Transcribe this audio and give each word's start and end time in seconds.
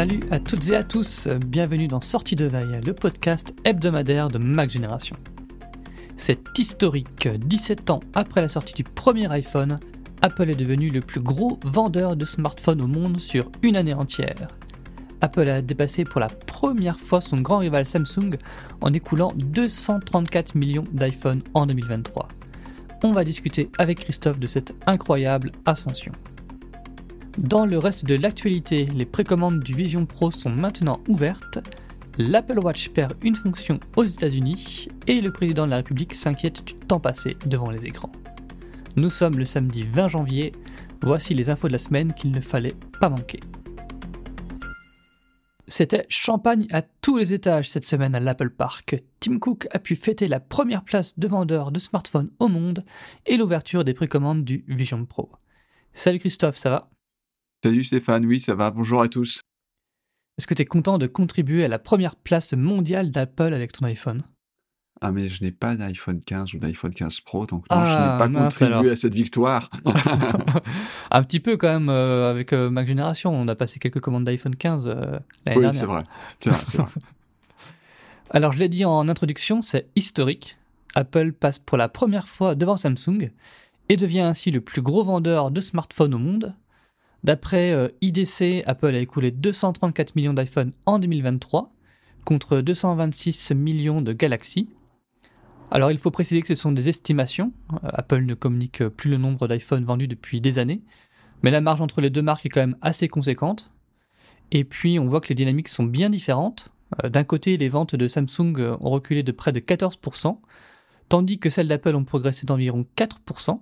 Salut 0.00 0.20
à 0.30 0.38
toutes 0.40 0.70
et 0.70 0.76
à 0.76 0.82
tous, 0.82 1.28
bienvenue 1.28 1.86
dans 1.86 2.00
Sortie 2.00 2.34
de 2.34 2.46
Veille, 2.46 2.80
le 2.86 2.94
podcast 2.94 3.54
hebdomadaire 3.66 4.28
de 4.28 4.38
Mac 4.38 4.70
Génération. 4.70 5.14
C'est 6.16 6.40
historique, 6.56 7.28
17 7.28 7.90
ans 7.90 8.00
après 8.14 8.40
la 8.40 8.48
sortie 8.48 8.72
du 8.72 8.82
premier 8.82 9.30
iPhone, 9.30 9.78
Apple 10.22 10.48
est 10.48 10.54
devenu 10.54 10.88
le 10.88 11.02
plus 11.02 11.20
gros 11.20 11.60
vendeur 11.66 12.16
de 12.16 12.24
smartphones 12.24 12.80
au 12.80 12.86
monde 12.86 13.20
sur 13.20 13.52
une 13.60 13.76
année 13.76 13.92
entière. 13.92 14.48
Apple 15.20 15.50
a 15.50 15.60
dépassé 15.60 16.04
pour 16.04 16.22
la 16.22 16.28
première 16.28 16.98
fois 16.98 17.20
son 17.20 17.42
grand 17.42 17.58
rival 17.58 17.84
Samsung 17.84 18.38
en 18.80 18.94
écoulant 18.94 19.34
234 19.36 20.54
millions 20.54 20.84
d'iPhone 20.92 21.42
en 21.52 21.66
2023. 21.66 22.26
On 23.04 23.12
va 23.12 23.22
discuter 23.22 23.68
avec 23.76 24.00
Christophe 24.00 24.40
de 24.40 24.46
cette 24.46 24.74
incroyable 24.86 25.52
ascension. 25.66 26.12
Dans 27.40 27.64
le 27.64 27.78
reste 27.78 28.04
de 28.04 28.16
l'actualité, 28.16 28.84
les 28.84 29.06
précommandes 29.06 29.60
du 29.60 29.74
Vision 29.74 30.04
Pro 30.04 30.30
sont 30.30 30.50
maintenant 30.50 31.00
ouvertes, 31.08 31.58
l'Apple 32.18 32.58
Watch 32.58 32.90
perd 32.90 33.14
une 33.22 33.34
fonction 33.34 33.80
aux 33.96 34.04
États-Unis 34.04 34.88
et 35.06 35.22
le 35.22 35.32
président 35.32 35.64
de 35.64 35.70
la 35.70 35.76
République 35.76 36.14
s'inquiète 36.14 36.62
du 36.66 36.74
temps 36.74 37.00
passé 37.00 37.38
devant 37.46 37.70
les 37.70 37.86
écrans. 37.86 38.12
Nous 38.96 39.08
sommes 39.08 39.38
le 39.38 39.46
samedi 39.46 39.84
20 39.84 40.08
janvier, 40.10 40.52
voici 41.00 41.32
les 41.32 41.48
infos 41.48 41.68
de 41.68 41.72
la 41.72 41.78
semaine 41.78 42.12
qu'il 42.12 42.30
ne 42.30 42.42
fallait 42.42 42.76
pas 43.00 43.08
manquer. 43.08 43.40
C'était 45.66 46.04
champagne 46.10 46.66
à 46.70 46.82
tous 46.82 47.16
les 47.16 47.32
étages 47.32 47.70
cette 47.70 47.86
semaine 47.86 48.14
à 48.14 48.20
l'Apple 48.20 48.50
Park. 48.50 49.02
Tim 49.18 49.38
Cook 49.38 49.66
a 49.70 49.78
pu 49.78 49.96
fêter 49.96 50.28
la 50.28 50.40
première 50.40 50.84
place 50.84 51.18
de 51.18 51.26
vendeur 51.26 51.72
de 51.72 51.78
smartphones 51.78 52.32
au 52.38 52.48
monde 52.48 52.84
et 53.24 53.38
l'ouverture 53.38 53.82
des 53.82 53.94
précommandes 53.94 54.44
du 54.44 54.62
Vision 54.68 55.06
Pro. 55.06 55.30
Salut 55.94 56.18
Christophe, 56.18 56.58
ça 56.58 56.68
va? 56.68 56.90
Salut 57.62 57.84
Stéphane, 57.84 58.24
oui, 58.24 58.40
ça 58.40 58.54
va, 58.54 58.70
bonjour 58.70 59.02
à 59.02 59.08
tous. 59.08 59.42
Est-ce 60.38 60.46
que 60.46 60.54
tu 60.54 60.62
es 60.62 60.64
content 60.64 60.96
de 60.96 61.06
contribuer 61.06 61.62
à 61.62 61.68
la 61.68 61.78
première 61.78 62.16
place 62.16 62.54
mondiale 62.54 63.10
d'Apple 63.10 63.52
avec 63.52 63.72
ton 63.72 63.84
iPhone? 63.84 64.22
Ah, 65.02 65.12
mais 65.12 65.28
je 65.28 65.44
n'ai 65.44 65.52
pas 65.52 65.76
d'iPhone 65.76 66.20
15 66.20 66.54
ou 66.54 66.58
d'iPhone 66.58 66.94
15 66.94 67.20
Pro, 67.20 67.44
donc 67.44 67.66
non, 67.70 67.84
je 67.84 67.90
n'ai 67.90 67.96
ah, 67.98 68.16
pas 68.18 68.28
contribué 68.28 68.90
à 68.90 68.96
cette 68.96 69.14
victoire. 69.14 69.68
un 71.10 71.22
petit 71.22 71.38
peu 71.38 71.58
quand 71.58 71.68
même 71.68 71.90
euh, 71.90 72.30
avec 72.30 72.54
euh, 72.54 72.70
Mac 72.70 72.86
Génération. 72.86 73.30
On 73.30 73.46
a 73.46 73.54
passé 73.54 73.78
quelques 73.78 74.00
commandes 74.00 74.24
d'iPhone 74.24 74.56
15 74.56 74.86
euh, 74.86 75.18
l'année 75.44 75.66
oui, 75.66 75.74
c'est 75.74 75.84
vrai. 75.84 76.04
C'est 76.38 76.48
vrai, 76.48 76.64
vrai. 76.78 76.92
Alors, 78.30 78.52
je 78.52 78.58
l'ai 78.58 78.70
dit 78.70 78.86
en 78.86 79.06
introduction, 79.06 79.60
c'est 79.60 79.86
historique. 79.96 80.56
Apple 80.94 81.32
passe 81.32 81.58
pour 81.58 81.76
la 81.76 81.90
première 81.90 82.26
fois 82.26 82.54
devant 82.54 82.78
Samsung 82.78 83.30
et 83.90 83.98
devient 83.98 84.20
ainsi 84.20 84.50
le 84.50 84.62
plus 84.62 84.80
gros 84.80 85.04
vendeur 85.04 85.50
de 85.50 85.60
smartphones 85.60 86.14
au 86.14 86.18
monde. 86.18 86.54
D'après 87.22 87.92
IDC, 88.00 88.62
Apple 88.66 88.94
a 88.94 88.98
écoulé 88.98 89.30
234 89.30 90.16
millions 90.16 90.32
d'iPhone 90.32 90.72
en 90.86 90.98
2023 90.98 91.70
contre 92.24 92.60
226 92.60 93.52
millions 93.52 94.02
de 94.02 94.12
Galaxy. 94.12 94.68
Alors 95.70 95.90
il 95.90 95.98
faut 95.98 96.10
préciser 96.10 96.42
que 96.42 96.48
ce 96.48 96.54
sont 96.54 96.72
des 96.72 96.88
estimations. 96.88 97.52
Euh, 97.72 97.88
Apple 97.92 98.22
ne 98.22 98.34
communique 98.34 98.86
plus 98.88 99.10
le 99.10 99.18
nombre 99.18 99.46
d'iPhone 99.46 99.84
vendus 99.84 100.08
depuis 100.08 100.40
des 100.40 100.58
années, 100.58 100.82
mais 101.42 101.50
la 101.50 101.60
marge 101.60 101.80
entre 101.80 102.00
les 102.00 102.10
deux 102.10 102.22
marques 102.22 102.46
est 102.46 102.50
quand 102.50 102.60
même 102.60 102.76
assez 102.80 103.08
conséquente. 103.08 103.70
Et 104.50 104.64
puis 104.64 104.98
on 104.98 105.06
voit 105.06 105.20
que 105.20 105.28
les 105.28 105.34
dynamiques 105.34 105.68
sont 105.68 105.84
bien 105.84 106.10
différentes. 106.10 106.70
Euh, 107.04 107.08
d'un 107.08 107.24
côté, 107.24 107.56
les 107.56 107.68
ventes 107.68 107.94
de 107.94 108.08
Samsung 108.08 108.54
euh, 108.58 108.76
ont 108.80 108.90
reculé 108.90 109.22
de 109.22 109.32
près 109.32 109.52
de 109.52 109.60
14%, 109.60 110.38
tandis 111.08 111.38
que 111.38 111.50
celles 111.50 111.68
d'Apple 111.68 111.94
ont 111.94 112.04
progressé 112.04 112.46
d'environ 112.46 112.84
4%. 112.96 113.60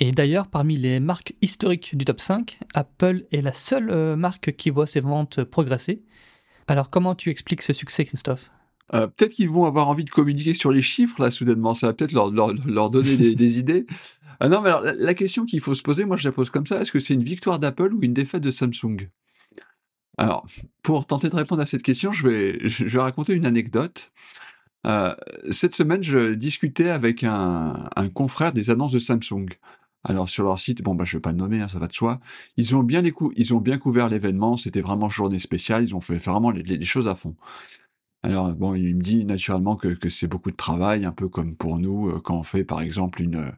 Et 0.00 0.10
d'ailleurs, 0.12 0.48
parmi 0.48 0.76
les 0.76 0.98
marques 0.98 1.34
historiques 1.42 1.96
du 1.96 2.04
top 2.04 2.20
5, 2.20 2.58
Apple 2.74 3.26
est 3.32 3.42
la 3.42 3.52
seule 3.52 4.16
marque 4.16 4.56
qui 4.56 4.70
voit 4.70 4.86
ses 4.86 5.00
ventes 5.00 5.44
progresser. 5.44 6.02
Alors 6.68 6.88
comment 6.88 7.14
tu 7.14 7.30
expliques 7.30 7.62
ce 7.62 7.72
succès, 7.72 8.04
Christophe? 8.04 8.50
Euh, 8.92 9.06
peut-être 9.06 9.32
qu'ils 9.32 9.48
vont 9.48 9.66
avoir 9.66 9.88
envie 9.88 10.04
de 10.04 10.10
communiquer 10.10 10.54
sur 10.54 10.72
les 10.72 10.82
chiffres, 10.82 11.22
là, 11.22 11.30
soudainement. 11.30 11.74
Ça 11.74 11.88
va 11.88 11.92
peut-être 11.92 12.12
leur, 12.12 12.30
leur, 12.30 12.90
donner 12.90 13.16
des, 13.34 13.58
idées. 13.58 13.86
Ah 14.40 14.48
non, 14.48 14.60
mais 14.60 14.70
alors, 14.70 14.82
la, 14.82 15.14
question 15.14 15.44
qu'il 15.46 15.60
faut 15.60 15.74
se 15.74 15.82
poser, 15.82 16.04
moi, 16.04 16.16
je 16.16 16.28
la 16.28 16.32
pose 16.32 16.50
comme 16.50 16.66
ça. 16.66 16.80
Est-ce 16.80 16.92
que 16.92 16.98
c'est 16.98 17.14
une 17.14 17.22
victoire 17.22 17.58
d'Apple 17.58 17.94
ou 17.94 18.02
une 18.02 18.14
défaite 18.14 18.42
de 18.42 18.50
Samsung? 18.50 19.08
Alors, 20.18 20.44
pour 20.82 21.06
tenter 21.06 21.28
de 21.28 21.36
répondre 21.36 21.62
à 21.62 21.66
cette 21.66 21.82
question, 21.82 22.10
je 22.10 22.28
vais, 22.28 22.58
je 22.68 22.84
vais 22.84 23.00
raconter 23.00 23.32
une 23.32 23.46
anecdote. 23.46 24.10
Euh, 24.86 25.14
cette 25.50 25.74
semaine, 25.74 26.02
je 26.02 26.34
discutais 26.34 26.88
avec 26.88 27.22
un, 27.22 27.84
un, 27.94 28.08
confrère 28.08 28.52
des 28.52 28.70
annonces 28.70 28.92
de 28.92 28.98
Samsung. 28.98 29.46
Alors 30.04 30.28
sur 30.28 30.44
leur 30.44 30.58
site, 30.58 30.82
bon 30.82 30.94
bah 30.94 31.04
je 31.04 31.16
vais 31.16 31.20
pas 31.20 31.32
le 31.32 31.38
nommer, 31.38 31.60
hein, 31.60 31.68
ça 31.68 31.78
va 31.78 31.86
de 31.86 31.92
soi. 31.92 32.20
Ils 32.56 32.74
ont 32.74 32.82
bien 32.82 33.02
ils 33.36 33.54
ont 33.54 33.60
bien 33.60 33.78
couvert 33.78 34.08
l'événement. 34.08 34.56
C'était 34.56 34.80
vraiment 34.80 35.08
journée 35.08 35.38
spéciale. 35.38 35.84
Ils 35.84 35.94
ont 35.94 36.00
fait 36.00 36.16
vraiment 36.16 36.50
les, 36.50 36.62
les 36.62 36.84
choses 36.84 37.08
à 37.08 37.14
fond. 37.14 37.36
Alors 38.22 38.54
bon, 38.54 38.74
il 38.74 38.96
me 38.96 39.02
dit 39.02 39.24
naturellement 39.24 39.76
que, 39.76 39.88
que 39.88 40.10
c'est 40.10 40.26
beaucoup 40.26 40.50
de 40.50 40.56
travail, 40.56 41.06
un 41.06 41.12
peu 41.12 41.28
comme 41.28 41.56
pour 41.56 41.78
nous 41.78 42.08
euh, 42.08 42.20
quand 42.22 42.36
on 42.36 42.42
fait 42.42 42.64
par 42.64 42.82
exemple 42.82 43.22
une, 43.22 43.52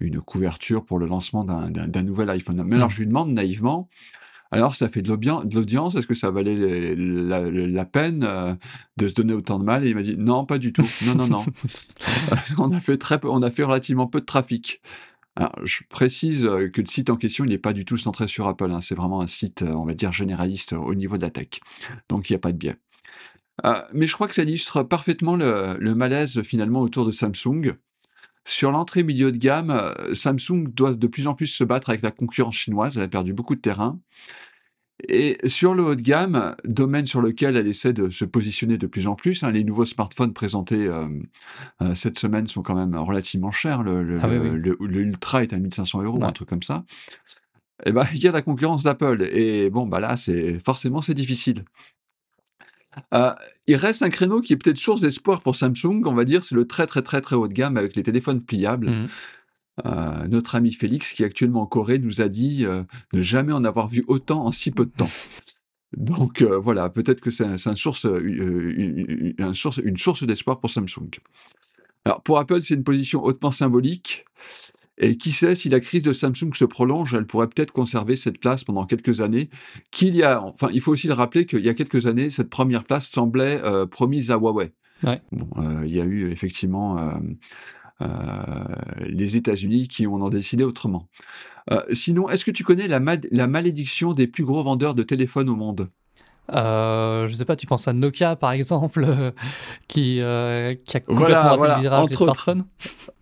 une 0.00 0.20
couverture 0.20 0.84
pour 0.84 0.98
le 0.98 1.06
lancement 1.06 1.44
d'un 1.44 2.02
nouvel 2.02 2.28
iPhone. 2.30 2.62
Mais 2.64 2.76
alors 2.76 2.88
mmh. 2.88 2.92
je 2.92 2.98
lui 2.98 3.06
demande 3.06 3.30
naïvement, 3.30 3.88
alors 4.50 4.74
ça 4.74 4.88
fait 4.88 5.02
de 5.02 5.08
l'audience, 5.08 5.94
est-ce 5.94 6.06
que 6.06 6.14
ça 6.14 6.30
valait 6.30 6.56
la, 6.96 7.84
peine 7.84 8.24
euh, 8.24 8.54
de 8.96 9.06
se 9.06 9.14
donner 9.14 9.34
autant 9.34 9.58
de 9.58 9.64
mal? 9.64 9.84
Et 9.84 9.90
il 9.90 9.94
m'a 9.94 10.02
dit 10.02 10.16
non, 10.18 10.46
pas 10.46 10.58
du 10.58 10.72
tout. 10.72 10.88
Non, 11.06 11.14
non, 11.14 11.28
non. 11.28 11.44
on 12.58 12.72
a 12.72 12.80
fait 12.80 12.96
très 12.96 13.20
peu, 13.20 13.28
on 13.28 13.42
a 13.42 13.50
fait 13.50 13.64
relativement 13.64 14.06
peu 14.08 14.20
de 14.20 14.26
trafic. 14.26 14.80
Je 15.62 15.82
précise 15.88 16.44
euh, 16.44 16.68
que 16.68 16.80
le 16.80 16.86
site 16.86 17.10
en 17.10 17.16
question, 17.16 17.44
n'est 17.44 17.58
pas 17.58 17.72
du 17.72 17.84
tout 17.84 17.96
centré 17.96 18.26
sur 18.26 18.48
Apple. 18.48 18.70
Hein. 18.70 18.80
C'est 18.80 18.94
vraiment 18.94 19.20
un 19.20 19.26
site, 19.26 19.62
on 19.62 19.84
va 19.84 19.94
dire, 19.94 20.12
généraliste 20.12 20.72
au 20.72 20.94
niveau 20.94 21.16
de 21.16 21.22
la 21.22 21.30
tech. 21.30 21.60
Donc, 22.08 22.28
il 22.28 22.32
n'y 22.32 22.36
a 22.36 22.40
pas 22.40 22.52
de 22.52 22.56
biais. 22.56 22.76
Euh, 23.64 23.82
mais 23.92 24.06
je 24.06 24.14
crois 24.14 24.28
que 24.28 24.34
ça 24.34 24.42
illustre 24.42 24.82
parfaitement 24.82 25.36
le, 25.36 25.94
malaise 25.94 26.42
finalement 26.42 26.80
autour 26.80 27.06
de 27.06 27.10
Samsung. 27.10 27.74
Sur 28.44 28.70
l'entrée 28.70 29.02
milieu 29.02 29.30
de 29.30 29.36
gamme, 29.36 29.70
euh, 29.70 30.14
Samsung 30.14 30.68
doit 30.68 30.94
de 30.94 31.06
plus 31.06 31.26
en 31.26 31.34
plus 31.34 31.48
se 31.48 31.64
battre 31.64 31.90
avec 31.90 32.02
la 32.02 32.10
concurrence 32.10 32.54
chinoise. 32.54 32.96
Elle 32.96 33.02
a 33.02 33.08
perdu 33.08 33.32
beaucoup 33.32 33.54
de 33.54 33.60
terrain. 33.60 33.98
Et 35.06 35.38
sur 35.46 35.74
le 35.74 35.84
haut 35.84 35.94
de 35.94 36.02
gamme, 36.02 36.56
domaine 36.64 37.06
sur 37.06 37.20
lequel 37.20 37.56
elle 37.56 37.68
essaie 37.68 37.92
de 37.92 38.10
se 38.10 38.24
positionner 38.24 38.78
de 38.78 38.86
plus 38.88 39.06
en 39.06 39.14
plus, 39.14 39.44
hein, 39.44 39.52
les 39.52 39.62
nouveaux 39.62 39.84
smartphones 39.84 40.32
présentés 40.32 40.88
euh, 40.88 41.06
cette 41.94 42.18
semaine 42.18 42.48
sont 42.48 42.62
quand 42.62 42.74
même 42.74 42.96
relativement 42.96 43.52
chers. 43.52 43.84
Le, 43.84 44.02
le, 44.02 44.16
ah 44.20 44.28
Ultra 44.80 45.42
est 45.44 45.52
à 45.52 45.58
1500 45.58 46.02
euros, 46.02 46.22
un 46.24 46.32
truc 46.32 46.48
comme 46.48 46.64
ça. 46.64 46.84
Et 47.86 47.90
eh 47.90 47.92
ben, 47.92 48.04
il 48.12 48.20
y 48.20 48.26
a 48.26 48.32
la 48.32 48.42
concurrence 48.42 48.82
d'Apple. 48.82 49.22
Et 49.30 49.70
bon, 49.70 49.86
bah 49.86 50.00
là, 50.00 50.16
c'est 50.16 50.58
forcément 50.58 51.00
c'est 51.00 51.14
difficile. 51.14 51.64
Euh, 53.14 53.32
il 53.68 53.76
reste 53.76 54.02
un 54.02 54.10
créneau 54.10 54.40
qui 54.40 54.52
est 54.52 54.56
peut-être 54.56 54.78
source 54.78 55.00
d'espoir 55.00 55.42
pour 55.42 55.54
Samsung, 55.54 56.02
on 56.04 56.14
va 56.14 56.24
dire, 56.24 56.42
c'est 56.42 56.56
le 56.56 56.66
très 56.66 56.86
très 56.86 57.02
très 57.02 57.20
très 57.20 57.36
haut 57.36 57.46
de 57.46 57.52
gamme 57.52 57.76
avec 57.76 57.94
les 57.94 58.02
téléphones 58.02 58.42
pliables. 58.42 58.90
Mmh. 58.90 59.06
Euh, 59.86 60.26
notre 60.28 60.54
ami 60.54 60.72
Félix, 60.72 61.12
qui 61.12 61.22
est 61.22 61.26
actuellement 61.26 61.62
en 61.62 61.66
Corée, 61.66 61.98
nous 61.98 62.20
a 62.20 62.28
dit 62.28 62.64
euh, 62.64 62.82
ne 63.12 63.22
jamais 63.22 63.52
en 63.52 63.64
avoir 63.64 63.88
vu 63.88 64.04
autant 64.08 64.44
en 64.44 64.52
si 64.52 64.70
peu 64.70 64.86
de 64.86 64.90
temps. 64.90 65.10
Donc 65.96 66.42
voilà, 66.42 66.90
peut-être 66.90 67.22
que 67.22 67.30
c'est 67.30 67.44
un, 67.44 67.56
source, 67.56 68.04
une, 68.04 69.54
source, 69.54 69.80
une 69.82 69.96
source 69.96 70.22
d'espoir 70.22 70.60
pour 70.60 70.68
Samsung. 70.68 71.08
Alors 72.04 72.22
pour 72.22 72.38
Apple, 72.38 72.62
c'est 72.62 72.74
une 72.74 72.84
position 72.84 73.24
hautement 73.24 73.52
symbolique. 73.52 74.26
Et 75.00 75.16
qui 75.16 75.30
sait, 75.30 75.54
si 75.54 75.68
la 75.68 75.78
crise 75.78 76.02
de 76.02 76.12
Samsung 76.12 76.52
se 76.54 76.64
prolonge, 76.64 77.14
elle 77.14 77.26
pourrait 77.26 77.46
peut-être 77.46 77.72
conserver 77.72 78.16
cette 78.16 78.38
place 78.38 78.64
pendant 78.64 78.84
quelques 78.84 79.20
années. 79.20 79.48
Qu'il 79.92 80.16
y 80.16 80.24
a, 80.24 80.42
enfin, 80.42 80.68
il 80.72 80.80
faut 80.80 80.92
aussi 80.92 81.06
le 81.06 81.14
rappeler 81.14 81.46
qu'il 81.46 81.60
y 81.60 81.68
a 81.68 81.74
quelques 81.74 82.06
années, 82.06 82.30
cette 82.30 82.50
première 82.50 82.84
place 82.84 83.08
semblait 83.08 83.60
euh, 83.62 83.86
promise 83.86 84.32
à 84.32 84.36
Huawei. 84.36 84.72
Ouais. 85.04 85.22
Bon, 85.30 85.48
euh, 85.58 85.82
il 85.84 85.94
y 85.94 86.00
a 86.00 86.04
eu 86.04 86.28
effectivement 86.30 86.98
euh, 86.98 87.12
euh 87.12 87.18
les 88.00 89.36
États-Unis 89.36 89.88
qui 89.88 90.06
ont 90.06 90.14
en 90.14 90.30
décidé 90.30 90.64
autrement. 90.64 91.08
Euh, 91.70 91.82
sinon, 91.92 92.28
est-ce 92.28 92.44
que 92.44 92.50
tu 92.50 92.64
connais 92.64 92.88
la 92.88 93.46
malédiction 93.46 94.12
des 94.12 94.26
plus 94.26 94.44
gros 94.44 94.62
vendeurs 94.62 94.94
de 94.94 95.02
téléphones 95.02 95.48
au 95.48 95.56
monde? 95.56 95.88
Euh, 96.52 97.28
je 97.28 97.34
sais 97.34 97.44
pas, 97.44 97.56
tu 97.56 97.66
penses 97.66 97.88
à 97.88 97.92
Nokia 97.92 98.36
par 98.36 98.52
exemple, 98.52 99.06
qui, 99.88 100.20
euh, 100.20 100.74
qui 100.84 100.96
a 100.96 101.00
complètement 101.00 101.56
voilà, 101.56 101.80
voilà, 101.80 102.06
les 102.08 102.16
smartphones. 102.16 102.64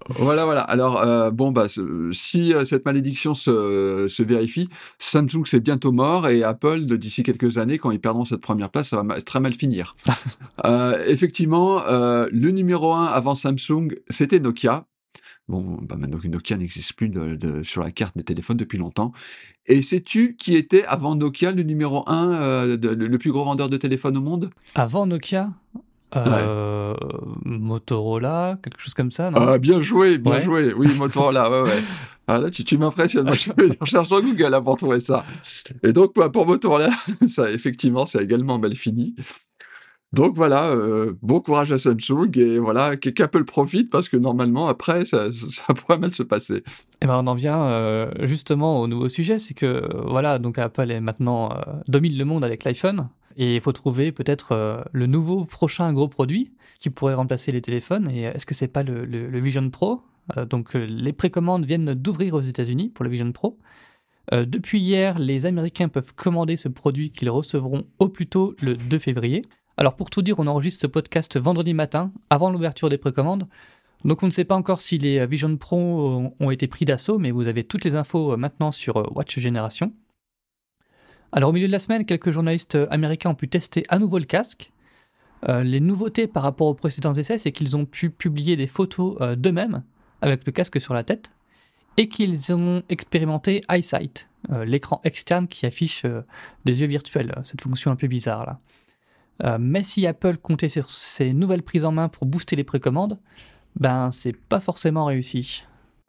Voilà, 0.08 0.44
voilà. 0.44 0.60
Alors, 0.60 1.02
euh, 1.02 1.30
bon, 1.30 1.50
bah, 1.50 1.66
si 2.12 2.54
euh, 2.54 2.64
cette 2.64 2.84
malédiction 2.84 3.34
se, 3.34 4.06
se 4.08 4.22
vérifie, 4.22 4.68
Samsung 4.98 5.44
c'est 5.46 5.60
bientôt 5.60 5.92
mort 5.92 6.28
et 6.28 6.42
Apple, 6.42 6.84
d'ici 6.96 7.22
quelques 7.22 7.58
années, 7.58 7.78
quand 7.78 7.90
ils 7.90 8.00
perdront 8.00 8.24
cette 8.24 8.40
première 8.40 8.70
place, 8.70 8.88
ça 8.88 9.02
va 9.02 9.20
très 9.20 9.40
mal 9.40 9.54
finir. 9.54 9.96
euh, 10.64 11.04
effectivement, 11.06 11.82
euh, 11.86 12.28
le 12.30 12.50
numéro 12.50 12.92
un 12.92 13.06
avant 13.06 13.34
Samsung, 13.34 13.88
c'était 14.08 14.40
Nokia. 14.40 14.86
Bon, 15.48 15.78
bah 15.82 15.94
maintenant 15.96 16.18
que 16.18 16.26
Nokia 16.26 16.56
n'existe 16.56 16.94
plus 16.94 17.08
de, 17.08 17.62
sur 17.62 17.82
la 17.82 17.92
carte 17.92 18.16
des 18.16 18.24
téléphones 18.24 18.56
depuis 18.56 18.78
longtemps. 18.78 19.12
Et 19.66 19.80
sais-tu 19.80 20.34
qui 20.36 20.56
était 20.56 20.84
avant 20.86 21.14
Nokia 21.14 21.52
le 21.52 21.62
numéro 21.62 22.02
un, 22.08 22.32
euh, 22.32 22.76
le 22.76 23.18
plus 23.18 23.30
gros 23.30 23.44
vendeur 23.44 23.68
de 23.68 23.76
téléphones 23.76 24.16
au 24.16 24.20
monde? 24.22 24.50
Avant 24.74 25.06
Nokia? 25.06 25.50
Euh, 26.16 26.94
Motorola, 27.44 28.58
quelque 28.62 28.80
chose 28.80 28.94
comme 28.94 29.12
ça, 29.12 29.30
non? 29.30 29.40
Ah, 29.40 29.58
bien 29.58 29.80
joué, 29.80 30.18
bien 30.18 30.32
Ouais. 30.32 30.42
joué. 30.42 30.72
Oui, 30.72 30.88
Motorola, 30.96 31.50
ouais, 31.50 31.62
ouais. 31.70 31.82
Ah, 32.28 32.38
là, 32.38 32.50
tu, 32.50 32.64
tu 32.64 32.76
m'impressionnes. 32.76 33.32
Je 33.32 33.52
fais 33.52 33.66
une 33.68 33.76
recherche 33.80 34.08
sur 34.08 34.20
Google 34.20 34.48
là, 34.48 34.60
pour 34.60 34.76
trouver 34.76 34.98
ça. 34.98 35.24
Et 35.84 35.92
donc, 35.92 36.12
pour 36.32 36.44
Motorola, 36.44 36.90
ça, 37.28 37.52
effectivement, 37.52 38.04
c'est 38.04 38.20
également 38.20 38.58
mal 38.58 38.74
fini. 38.74 39.14
Donc 40.16 40.34
voilà, 40.34 40.70
euh, 40.70 41.12
bon 41.20 41.40
courage 41.40 41.72
à 41.72 41.78
Samsung 41.78 42.30
et 42.36 42.58
voilà, 42.58 42.96
qu'Apple 42.96 43.44
profite 43.44 43.90
parce 43.90 44.08
que 44.08 44.16
normalement, 44.16 44.66
après, 44.66 45.04
ça, 45.04 45.28
pourrait 45.76 45.98
mal 45.98 46.14
se 46.14 46.22
passer. 46.22 46.62
Eh 47.02 47.06
ben, 47.06 47.18
on 47.22 47.26
en 47.26 47.34
vient 47.34 47.62
euh, 47.66 48.10
justement 48.22 48.80
au 48.80 48.88
nouveau 48.88 49.10
sujet, 49.10 49.38
c'est 49.38 49.52
que 49.52 49.66
euh, 49.66 49.88
voilà, 50.06 50.38
donc 50.38 50.58
Apple 50.58 50.90
est 50.90 51.02
maintenant 51.02 51.50
domine 51.86 52.16
le 52.16 52.24
monde 52.24 52.44
avec 52.46 52.64
l'iPhone 52.64 53.10
et 53.36 53.56
il 53.56 53.60
faut 53.60 53.72
trouver 53.72 54.10
peut-être 54.10 54.86
le 54.90 55.06
nouveau 55.06 55.44
prochain 55.44 55.92
gros 55.92 56.08
produit 56.08 56.54
qui 56.80 56.88
pourrait 56.88 57.12
remplacer 57.12 57.52
les 57.52 57.60
téléphones. 57.60 58.10
Et 58.10 58.22
est-ce 58.22 58.46
que 58.46 58.54
c'est 58.54 58.68
pas 58.68 58.82
le, 58.82 59.04
le- 59.04 59.40
Vision 59.40 59.68
Pro? 59.68 60.00
Donc 60.48 60.72
les 60.72 61.12
précommandes 61.12 61.66
viennent 61.66 61.92
d'ouvrir 61.92 62.32
aux 62.32 62.40
États-Unis 62.40 62.88
pour 62.88 63.04
le 63.04 63.10
Vision 63.10 63.30
Pro. 63.32 63.58
Depuis 64.32 64.80
hier, 64.80 65.18
les 65.18 65.44
Américains 65.44 65.88
peuvent 65.88 66.14
commander 66.14 66.56
ce 66.56 66.68
produit 66.70 67.10
qu'ils 67.10 67.28
recevront 67.28 67.84
au 67.98 68.08
plus 68.08 68.26
tôt 68.26 68.56
le 68.62 68.74
2 68.74 68.98
février. 68.98 69.42
Alors 69.76 69.94
pour 69.94 70.10
tout 70.10 70.22
dire, 70.22 70.38
on 70.38 70.46
enregistre 70.46 70.82
ce 70.82 70.86
podcast 70.86 71.38
vendredi 71.38 71.74
matin, 71.74 72.12
avant 72.30 72.50
l'ouverture 72.50 72.88
des 72.88 72.98
précommandes. 72.98 73.46
Donc 74.04 74.22
on 74.22 74.26
ne 74.26 74.30
sait 74.30 74.44
pas 74.44 74.54
encore 74.56 74.80
si 74.80 74.98
les 74.98 75.18
euh, 75.18 75.26
Vision 75.26 75.54
Pro 75.56 75.78
ont- 75.78 76.32
ont 76.38 76.50
été 76.50 76.66
pris 76.66 76.84
d'assaut, 76.84 77.18
mais 77.18 77.30
vous 77.30 77.46
avez 77.46 77.64
toutes 77.64 77.84
les 77.84 77.94
infos 77.94 78.32
euh, 78.32 78.36
maintenant 78.36 78.72
sur 78.72 78.96
euh, 78.98 79.04
Watch 79.14 79.38
Génération. 79.38 79.92
Alors 81.32 81.50
au 81.50 81.52
milieu 81.52 81.66
de 81.66 81.72
la 81.72 81.78
semaine, 81.78 82.04
quelques 82.04 82.30
journalistes 82.30 82.76
euh, 82.76 82.86
américains 82.90 83.30
ont 83.30 83.34
pu 83.34 83.48
tester 83.48 83.84
à 83.88 83.98
nouveau 83.98 84.18
le 84.18 84.24
casque. 84.24 84.70
Euh, 85.48 85.62
les 85.62 85.80
nouveautés 85.80 86.26
par 86.26 86.42
rapport 86.42 86.68
aux 86.68 86.74
précédents 86.74 87.12
essais, 87.14 87.36
c'est 87.38 87.52
qu'ils 87.52 87.76
ont 87.76 87.84
pu 87.84 88.10
publier 88.10 88.56
des 88.56 88.66
photos 88.66 89.16
euh, 89.20 89.34
d'eux-mêmes 89.36 89.82
avec 90.22 90.46
le 90.46 90.52
casque 90.52 90.80
sur 90.80 90.94
la 90.94 91.02
tête 91.02 91.32
et 91.98 92.08
qu'ils 92.08 92.54
ont 92.54 92.82
expérimenté 92.88 93.60
EyeSight, 93.70 94.28
euh, 94.52 94.64
l'écran 94.64 95.00
externe 95.04 95.48
qui 95.48 95.66
affiche 95.66 96.04
euh, 96.04 96.22
des 96.64 96.80
yeux 96.80 96.86
virtuels, 96.86 97.34
euh, 97.36 97.42
cette 97.44 97.60
fonction 97.60 97.90
un 97.90 97.96
peu 97.96 98.06
bizarre 98.06 98.46
là. 98.46 98.60
Euh, 99.44 99.58
mais 99.60 99.82
si 99.82 100.06
Apple 100.06 100.36
comptait 100.38 100.68
sur 100.68 100.90
ces 100.90 101.32
nouvelles 101.32 101.62
prises 101.62 101.84
en 101.84 101.92
main 101.92 102.08
pour 102.08 102.26
booster 102.26 102.56
les 102.56 102.64
précommandes, 102.64 103.18
ben 103.78 104.10
c'est 104.10 104.34
pas 104.36 104.60
forcément 104.60 105.04
réussi. 105.04 105.64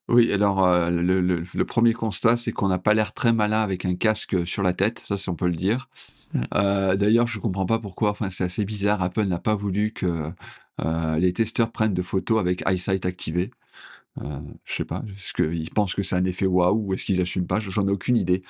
Oui, 0.10 0.32
alors 0.32 0.64
euh, 0.66 0.90
le, 0.90 1.20
le- 1.20 1.44
le 1.54 1.66
premier 1.66 1.92
constat, 1.94 2.38
c'est 2.38 2.54
qu'on 2.54 2.70
n'a 2.70 2.80
pas 2.80 2.94
l'air 2.94 3.14
très 3.14 3.34
malin 3.34 3.62
avec 3.62 3.84
un 3.84 3.96
casque 3.96 4.48
sur 4.48 4.64
la 4.64 4.72
tête, 4.74 5.04
ça, 5.06 5.18
si 5.18 5.30
on 5.30 5.36
peut 5.36 5.48
le 5.48 5.56
dire. 5.56 5.90
Mm. 6.34 6.42
Euh, 6.54 6.96
D'ailleurs, 6.96 7.28
je 7.28 7.40
comprends 7.40 7.66
pas 7.66 7.80
pourquoi. 7.80 8.12
Enfin, 8.12 8.30
c'est 8.30 8.46
assez 8.46 8.64
bizarre. 8.64 9.02
Apple 9.02 9.26
n'a 9.26 9.40
pas 9.40 9.56
voulu 9.56 9.92
que 9.92 10.32
les 11.18 11.34
testeurs 11.34 11.72
prennent 11.72 11.94
de 11.94 12.02
photos 12.04 12.40
avec 12.40 12.64
EyeSight 12.70 13.06
activé. 13.06 13.52
Euh, 14.22 14.40
je 14.64 14.74
sais 14.76 14.86
pas. 14.86 15.04
Est-ce 15.14 15.34
qu'ils 15.34 15.70
pensent 15.72 15.94
que 15.94 16.04
c'est 16.04 16.16
un 16.16 16.26
effet 16.26 16.46
waouh 16.46 16.88
ou 16.88 16.94
est-ce 16.94 17.04
qu'ils 17.06 17.22
assument 17.22 17.46
pas? 17.46 17.60
J'en 17.60 17.88
ai 17.88 17.92
aucune 17.92 18.16
idée. 18.18 18.44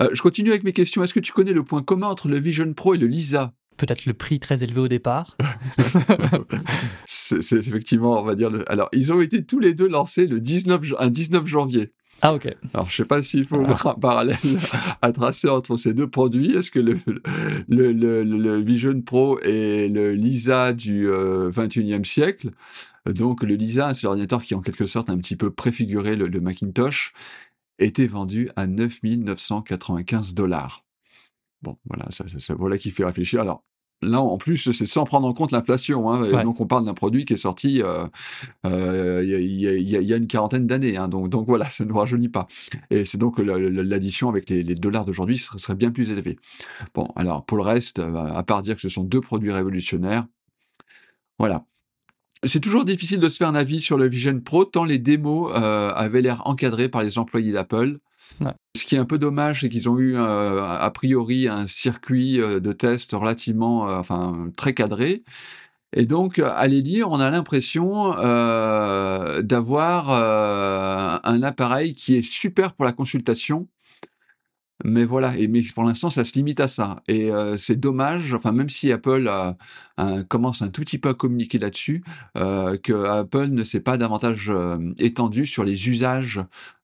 Euh, 0.00 0.08
je 0.12 0.22
continue 0.22 0.50
avec 0.50 0.62
mes 0.64 0.72
questions. 0.72 1.02
Est-ce 1.02 1.12
que 1.14 1.20
tu 1.20 1.32
connais 1.32 1.52
le 1.52 1.64
point 1.64 1.82
commun 1.82 2.06
entre 2.08 2.28
le 2.28 2.38
Vision 2.38 2.72
Pro 2.72 2.94
et 2.94 2.98
le 2.98 3.06
Lisa? 3.06 3.52
Peut-être 3.78 4.04
le 4.06 4.12
prix 4.14 4.38
très 4.40 4.62
élevé 4.62 4.80
au 4.80 4.88
départ. 4.88 5.36
C'est 7.06 7.52
effectivement, 7.56 8.20
on 8.20 8.24
va 8.24 8.34
dire. 8.34 8.50
le- 8.50 8.70
Alors, 8.70 8.88
ils 8.92 9.12
ont 9.12 9.20
été 9.20 9.44
tous 9.44 9.60
les 9.60 9.74
deux 9.74 9.88
lancés 9.88 10.26
le 10.26 10.40
19, 10.40 10.82
jan- 10.82 10.96
un 10.98 11.10
19 11.10 11.46
janvier. 11.46 11.92
Ah 12.20 12.34
ok. 12.34 12.52
Alors, 12.74 12.90
je 12.90 12.96
sais 12.96 13.04
pas 13.04 13.22
s'il 13.22 13.46
faut 13.46 13.64
voir 13.64 13.86
un 13.86 13.94
parallèle 13.94 14.36
à 15.02 15.12
tracer 15.12 15.48
entre 15.48 15.76
ces 15.76 15.94
deux 15.94 16.08
produits. 16.08 16.56
Est-ce 16.56 16.70
que 16.72 16.80
le, 16.80 16.98
le, 17.68 17.92
le, 17.92 18.24
le 18.24 18.60
Vision 18.60 19.00
Pro 19.00 19.38
est 19.40 19.88
le 19.88 20.12
Lisa 20.14 20.72
du 20.72 21.08
euh, 21.08 21.48
21e 21.50 22.02
siècle 22.04 22.50
Donc, 23.06 23.44
le 23.44 23.54
Lisa, 23.54 23.94
c'est 23.94 24.02
l'ordinateur 24.04 24.42
qui, 24.42 24.54
en 24.56 24.60
quelque 24.60 24.86
sorte, 24.86 25.08
a 25.10 25.12
un 25.12 25.18
petit 25.18 25.36
peu 25.36 25.50
préfiguré 25.52 26.16
le, 26.16 26.40
Macintosh, 26.40 27.12
était 27.78 28.08
vendu 28.08 28.50
à 28.56 28.66
9 28.66 28.98
995 29.04 30.34
dollars. 30.34 30.84
Bon, 31.62 31.76
voilà, 31.86 32.06
ça, 32.10 32.28
ça- 32.28 32.38
ça- 32.40 32.54
voilà 32.54 32.78
qui 32.78 32.90
fait 32.90 33.04
réfléchir. 33.04 33.40
Alors, 33.40 33.64
là, 34.00 34.20
en 34.20 34.38
plus, 34.38 34.70
c'est 34.70 34.86
sans 34.86 35.04
prendre 35.04 35.26
en 35.26 35.32
compte 35.32 35.50
l'inflation. 35.50 36.08
Hein, 36.10 36.22
Ouais. 36.22 36.44
Donc, 36.44 36.60
on 36.60 36.66
parle 36.66 36.84
d'un 36.84 36.94
produit 36.94 37.24
qui 37.24 37.32
est 37.32 37.36
sorti 37.36 37.82
euh, 37.82 38.06
euh, 38.66 39.22
il 39.24 39.60
y, 39.60 39.66
a- 39.66 39.76
il 39.76 40.08
y 40.08 40.14
une 40.14 40.28
quarantaine 40.28 40.66
d'années. 40.68 40.96
Hein, 40.96 41.08
donc, 41.08 41.28
donc 41.28 41.46
voilà, 41.48 41.68
ça 41.70 41.84
ne 41.84 41.88
nous 41.88 41.96
rajeunit 41.96 42.28
pas. 42.28 42.46
Et 42.90 43.04
c'est 43.04 43.18
donc 43.18 43.38
la- 43.40 43.58
la- 43.58 43.82
l'addition 43.82 44.28
avec 44.28 44.48
les, 44.50 44.62
les 44.62 44.74
dollars 44.76 45.04
d'aujourd'hui 45.04 45.36
serait, 45.38 45.58
serait 45.58 45.74
bien 45.74 45.90
plus 45.90 46.10
élevée. 46.12 46.36
Bon, 46.94 47.08
alors 47.16 47.44
pour 47.44 47.56
le 47.56 47.64
reste, 47.64 47.98
euh, 47.98 48.14
à 48.14 48.42
part 48.44 48.62
dire 48.62 48.76
que 48.76 48.80
ce 48.82 48.88
sont 48.88 49.02
deux 49.04 49.20
produits 49.20 49.50
révolutionnaires, 49.52 50.26
voilà. 51.38 51.64
C'est 52.44 52.60
toujours 52.60 52.84
difficile 52.84 53.18
de 53.18 53.28
se 53.28 53.36
faire 53.36 53.48
un 53.48 53.56
avis 53.56 53.80
sur 53.80 53.98
le 53.98 54.06
Vision 54.06 54.38
Pro 54.38 54.64
tant 54.64 54.84
les 54.84 54.98
démos 54.98 55.50
euh, 55.56 55.90
avaient 55.90 56.22
l'air 56.22 56.46
encadrées 56.46 56.88
par 56.88 57.02
les 57.02 57.18
employés 57.18 57.50
d'Apple. 57.50 57.98
Ouais. 58.40 58.52
Qui 58.88 58.94
est 58.94 58.98
un 58.98 59.04
peu 59.04 59.18
dommage, 59.18 59.60
c'est 59.60 59.68
qu'ils 59.68 59.90
ont 59.90 59.98
eu 59.98 60.16
euh, 60.16 60.62
a 60.62 60.90
priori 60.90 61.46
un 61.46 61.66
circuit 61.66 62.40
euh, 62.40 62.58
de 62.58 62.72
test 62.72 63.12
relativement, 63.12 63.86
euh, 63.86 63.98
enfin 63.98 64.48
très 64.56 64.72
cadré. 64.72 65.20
Et 65.92 66.06
donc, 66.06 66.38
à 66.38 66.66
les 66.66 66.80
lire, 66.80 67.10
on 67.10 67.20
a 67.20 67.28
l'impression 67.28 68.14
euh, 68.18 69.42
d'avoir 69.42 70.10
euh, 70.10 71.18
un 71.22 71.42
appareil 71.42 71.94
qui 71.94 72.16
est 72.16 72.22
super 72.22 72.72
pour 72.72 72.86
la 72.86 72.92
consultation. 72.92 73.68
Mais 74.88 75.04
voilà, 75.04 75.36
et 75.36 75.48
pour 75.74 75.84
l'instant, 75.84 76.10
ça 76.10 76.24
se 76.24 76.34
limite 76.34 76.60
à 76.60 76.68
ça. 76.68 77.02
Et 77.08 77.30
euh, 77.30 77.56
c'est 77.56 77.76
dommage, 77.76 78.34
enfin, 78.34 78.52
même 78.52 78.68
si 78.68 78.92
Apple 78.92 79.30
commence 80.28 80.62
un 80.62 80.68
tout 80.68 80.82
petit 80.82 80.98
peu 80.98 81.08
à 81.08 81.14
communiquer 81.14 81.58
là-dessus, 81.58 82.04
euh, 82.36 82.76
que 82.76 82.92
Apple 82.92 83.48
ne 83.48 83.64
s'est 83.64 83.80
pas 83.80 83.96
davantage 83.96 84.50
euh, 84.50 84.92
étendu 84.98 85.46
sur 85.46 85.64
les 85.64 85.88
usages 85.88 86.40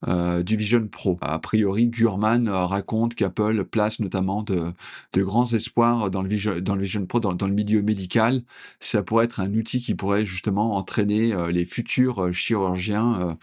euh, 0.09 0.43
du 0.43 0.56
Vision 0.56 0.87
Pro. 0.89 1.19
A 1.21 1.39
priori, 1.39 1.87
Gurman 1.89 2.49
euh, 2.49 2.67
raconte 2.67 3.15
qu'Apple 3.15 3.65
place 3.65 4.01
notamment 4.01 4.43
de, 4.43 4.73
grands 5.17 5.53
espoirs 5.53 6.11
dans 6.11 6.23
le 6.23 6.29
Vision, 6.29 7.06
Pro, 7.06 7.21
dans, 7.21 7.47
le 7.47 7.55
milieu 7.55 7.83
médical. 7.83 8.43
Ça 8.81 9.03
pourrait 9.03 9.27
être 9.27 9.41
un 9.41 9.53
outil 9.55 9.81
qui 9.81 9.95
pourrait 9.95 10.25
justement 10.25 10.77
entraîner 10.77 11.35
les 11.51 11.65
futurs 11.65 12.33
chirurgiens 12.33 13.37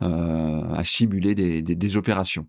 à 0.00 0.84
simuler 0.84 1.34
des 1.34 1.96
opérations. 1.96 2.46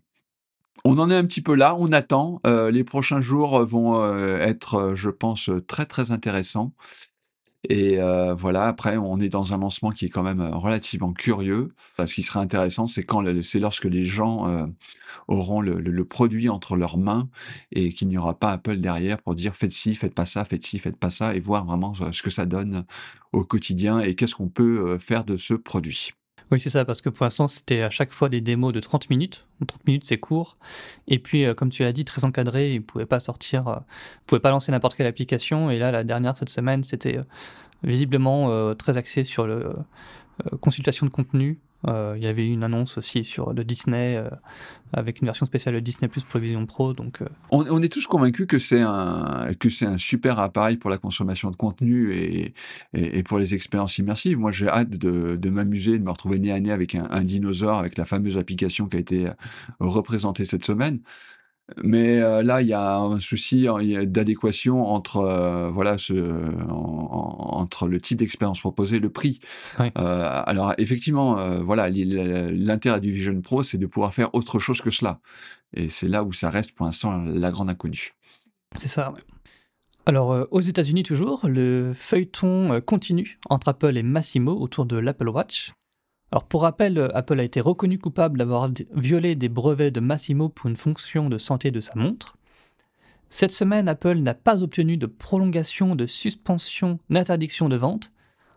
On 0.84 0.98
en 0.98 1.10
est 1.10 1.16
un 1.16 1.24
petit 1.24 1.42
peu 1.42 1.54
là, 1.54 1.76
on 1.78 1.92
attend. 1.92 2.40
Euh, 2.46 2.70
les 2.70 2.84
prochains 2.84 3.20
jours 3.20 3.64
vont 3.64 4.02
euh, 4.02 4.38
être, 4.38 4.74
euh, 4.76 4.94
je 4.96 5.10
pense, 5.10 5.48
euh, 5.50 5.60
très 5.60 5.86
très 5.86 6.10
intéressants. 6.10 6.72
Et 7.68 8.00
euh, 8.00 8.32
voilà, 8.32 8.66
après, 8.66 8.96
on 8.96 9.20
est 9.20 9.28
dans 9.28 9.52
un 9.52 9.58
lancement 9.58 9.90
qui 9.90 10.06
est 10.06 10.08
quand 10.08 10.22
même 10.22 10.40
euh, 10.40 10.50
relativement 10.56 11.12
curieux. 11.12 11.68
Ce 11.98 12.14
qui 12.14 12.22
serait 12.22 12.40
intéressant, 12.40 12.86
c'est 12.86 13.02
quand 13.04 13.22
c'est 13.42 13.60
lorsque 13.60 13.84
les 13.84 14.06
gens 14.06 14.48
euh, 14.48 14.66
auront 15.28 15.60
le, 15.60 15.74
le- 15.78 16.04
produit 16.06 16.48
entre 16.48 16.76
leurs 16.76 16.96
mains 16.96 17.28
et 17.72 17.92
qu'il 17.92 18.08
n'y 18.08 18.16
aura 18.16 18.38
pas 18.38 18.52
Apple 18.52 18.78
derrière 18.78 19.20
pour 19.22 19.34
dire 19.34 19.54
faites 19.54 19.72
ci, 19.72 19.94
faites 19.94 20.14
pas 20.14 20.24
ça, 20.26 20.46
faites 20.46 20.64
ci, 20.64 20.78
faites 20.78 20.96
pas 20.96 21.10
ça, 21.10 21.34
et 21.34 21.40
voir 21.40 21.66
vraiment 21.66 21.92
euh, 22.00 22.12
ce 22.12 22.22
que 22.22 22.30
ça 22.30 22.46
donne 22.46 22.86
au 23.32 23.44
quotidien 23.44 24.00
et 24.00 24.14
qu'est-ce 24.14 24.34
qu'on 24.34 24.48
peut 24.48 24.88
euh, 24.88 24.98
faire 24.98 25.24
de 25.24 25.36
ce 25.36 25.52
produit. 25.54 26.12
Oui, 26.50 26.58
c'est 26.58 26.70
ça, 26.70 26.84
parce 26.84 27.00
que 27.00 27.08
pour 27.08 27.24
l'instant, 27.24 27.46
c'était 27.46 27.82
à 27.82 27.90
chaque 27.90 28.10
fois 28.10 28.28
des 28.28 28.40
démos 28.40 28.72
de 28.72 28.80
30 28.80 29.08
minutes. 29.08 29.46
30 29.66 29.86
minutes, 29.86 30.04
c'est 30.04 30.18
court. 30.18 30.56
Et 31.06 31.20
puis, 31.20 31.44
euh, 31.44 31.54
comme 31.54 31.70
tu 31.70 31.82
l'as 31.82 31.92
dit, 31.92 32.04
très 32.04 32.24
encadré, 32.24 32.72
ils 32.72 32.78
ne 32.78 32.84
pouvaient 32.84 33.06
pas 33.06 33.20
sortir, 33.20 33.68
euh, 33.68 33.76
ils 34.22 34.26
pouvaient 34.26 34.40
pas 34.40 34.50
lancer 34.50 34.72
n'importe 34.72 34.96
quelle 34.96 35.06
application. 35.06 35.70
Et 35.70 35.78
là, 35.78 35.92
la 35.92 36.02
dernière, 36.02 36.36
cette 36.36 36.48
semaine, 36.48 36.82
c'était 36.82 37.18
euh, 37.18 37.24
visiblement 37.84 38.50
euh, 38.50 38.74
très 38.74 38.96
axé 38.96 39.22
sur 39.22 39.46
le 39.46 39.76
consultation 40.60 41.06
de 41.06 41.10
contenu. 41.12 41.58
Euh, 41.86 42.14
Il 42.16 42.22
y 42.22 42.26
avait 42.26 42.46
une 42.46 42.62
annonce 42.62 42.98
aussi 42.98 43.24
sur 43.24 43.54
de 43.54 43.62
Disney, 43.62 44.16
euh, 44.16 44.28
avec 44.92 45.20
une 45.20 45.26
version 45.26 45.46
spéciale 45.46 45.74
de 45.74 45.80
Disney 45.80 46.08
Plus 46.08 46.24
pour 46.24 46.40
Vision 46.40 46.66
Pro. 46.66 46.92
Donc, 46.92 47.22
euh, 47.22 47.26
On, 47.50 47.64
on 47.70 47.80
est 47.82 47.88
tous 47.88 48.06
convaincus 48.06 48.46
que 48.46 48.58
c'est 48.58 48.82
un 48.82 49.48
que 49.58 49.70
c'est 49.70 49.86
un 49.86 49.98
super 49.98 50.38
appareil 50.38 50.76
pour 50.76 50.90
la 50.90 50.98
consommation 50.98 51.50
de 51.50 51.56
contenu 51.56 52.12
et, 52.12 52.54
et, 52.92 53.18
et 53.18 53.22
pour 53.22 53.38
les 53.38 53.54
expériences 53.54 53.96
immersives. 53.98 54.38
Moi, 54.38 54.52
j'ai 54.52 54.68
hâte 54.68 54.90
de, 54.90 55.36
de 55.36 55.50
m'amuser, 55.50 55.98
de 55.98 56.04
me 56.04 56.10
retrouver 56.10 56.38
nez 56.38 56.52
à 56.52 56.60
nez 56.60 56.72
avec 56.72 56.94
un, 56.94 57.08
un 57.10 57.22
dinosaure, 57.22 57.78
avec 57.78 57.96
la 57.96 58.04
fameuse 58.04 58.36
application 58.36 58.86
qui 58.88 58.96
a 58.96 59.00
été 59.00 59.28
représentée 59.78 60.44
cette 60.44 60.64
semaine. 60.64 61.00
Mais 61.82 62.20
euh, 62.20 62.42
là, 62.42 62.62
il 62.62 62.68
y 62.68 62.72
a 62.72 62.98
un 62.98 63.20
souci 63.20 63.66
hein, 63.68 63.78
d'adéquation 64.04 64.84
entre 64.86 65.18
euh, 65.18 65.68
voilà 65.70 65.98
ce 65.98 66.14
en- 66.68 66.74
en- 66.74 67.60
entre 67.60 67.88
le 67.88 68.00
type 68.00 68.18
d'expérience 68.18 68.60
proposée 68.60 68.96
et 68.96 69.00
le 69.00 69.10
prix. 69.10 69.40
Euh, 69.80 69.90
alors 70.46 70.74
effectivement, 70.78 71.36
voilà 71.60 71.88
l'intérêt 71.88 73.00
du 73.00 73.12
Vision 73.12 73.40
Pro, 73.40 73.62
c'est 73.62 73.78
de 73.78 73.86
pouvoir 73.86 74.14
faire 74.14 74.34
autre 74.34 74.58
chose 74.58 74.80
que 74.80 74.90
cela. 74.90 75.20
Et 75.74 75.88
c'est 75.88 76.08
là 76.08 76.24
où 76.24 76.32
ça 76.32 76.50
reste 76.50 76.72
pour 76.72 76.86
l'instant 76.86 77.22
la 77.24 77.50
grande 77.50 77.70
inconnue. 77.70 78.12
C'est 78.76 78.88
ça, 78.88 79.10
ouais. 79.12 79.20
Alors, 80.06 80.46
aux 80.50 80.60
États-Unis 80.60 81.02
toujours, 81.02 81.46
le 81.46 81.92
feuilleton 81.94 82.80
continue 82.80 83.38
entre 83.48 83.68
Apple 83.68 83.96
et 83.96 84.02
Massimo 84.02 84.52
autour 84.58 84.86
de 84.86 84.96
l'Apple 84.96 85.28
Watch. 85.28 85.72
Alors, 86.32 86.44
pour 86.44 86.62
rappel, 86.62 86.98
euh, 86.98 87.08
Apple 87.14 87.40
a 87.40 87.44
été 87.44 87.60
reconnu 87.60 87.98
coupable 87.98 88.38
d'avoir 88.38 88.70
violé 88.92 89.34
des 89.34 89.48
brevets 89.48 89.90
de 89.90 90.00
Massimo 90.00 90.48
pour 90.48 90.68
une 90.68 90.76
fonction 90.76 91.28
de 91.28 91.38
santé 91.38 91.70
de 91.70 91.80
sa 91.80 91.94
montre. 91.96 92.36
Cette 93.30 93.52
semaine, 93.52 93.88
Apple 93.88 94.18
n'a 94.18 94.34
pas 94.34 94.62
obtenu 94.62 94.96
de 94.96 95.06
prolongation, 95.06 95.94
de 95.94 96.06
suspension, 96.06 96.98
d'interdiction 97.10 97.68
de 97.68 97.76
vente. 97.76 98.12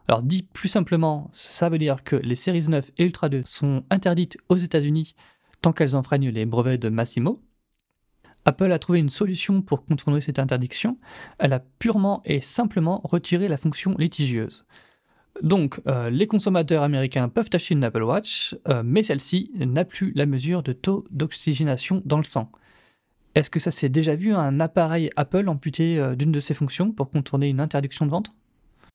Alors 0.07 0.23
dit 0.23 0.43
plus 0.43 0.67
simplement, 0.69 1.29
ça 1.31 1.69
veut 1.69 1.77
dire 1.77 2.03
que 2.03 2.15
les 2.15 2.35
séries 2.35 2.67
9 2.67 2.91
et 2.97 3.05
Ultra 3.05 3.29
2 3.29 3.43
sont 3.45 3.83
interdites 3.89 4.37
aux 4.49 4.57
États-Unis 4.57 5.15
tant 5.61 5.71
qu'elles 5.71 5.95
enfreignent 5.95 6.29
les 6.29 6.45
brevets 6.45 6.77
de 6.77 6.89
Massimo. 6.89 7.41
Apple 8.45 8.71
a 8.71 8.79
trouvé 8.79 8.99
une 8.99 9.09
solution 9.09 9.61
pour 9.61 9.85
contourner 9.85 10.19
cette 10.19 10.39
interdiction. 10.39 10.97
Elle 11.39 11.53
a 11.53 11.61
purement 11.79 12.21
et 12.25 12.41
simplement 12.41 12.99
retiré 13.05 13.47
la 13.47 13.57
fonction 13.57 13.95
litigieuse. 13.97 14.65
Donc, 15.43 15.81
euh, 15.87 16.09
les 16.09 16.25
consommateurs 16.25 16.83
américains 16.83 17.27
peuvent 17.27 17.49
acheter 17.51 17.73
une 17.73 17.83
Apple 17.83 18.01
Watch, 18.01 18.55
euh, 18.69 18.81
mais 18.83 19.03
celle-ci 19.03 19.51
n'a 19.55 19.83
plus 19.83 20.13
la 20.15 20.25
mesure 20.25 20.63
de 20.63 20.71
taux 20.71 21.03
d'oxygénation 21.11 22.01
dans 22.05 22.17
le 22.17 22.23
sang. 22.23 22.49
Est-ce 23.35 23.49
que 23.49 23.59
ça 23.59 23.69
s'est 23.69 23.89
déjà 23.89 24.15
vu 24.15 24.33
un 24.33 24.61
appareil 24.61 25.09
Apple 25.17 25.49
amputé 25.49 25.99
euh, 25.99 26.15
d'une 26.15 26.31
de 26.31 26.39
ses 26.39 26.53
fonctions 26.53 26.93
pour 26.93 27.09
contourner 27.09 27.49
une 27.49 27.59
interdiction 27.59 28.05
de 28.05 28.11
vente? 28.11 28.31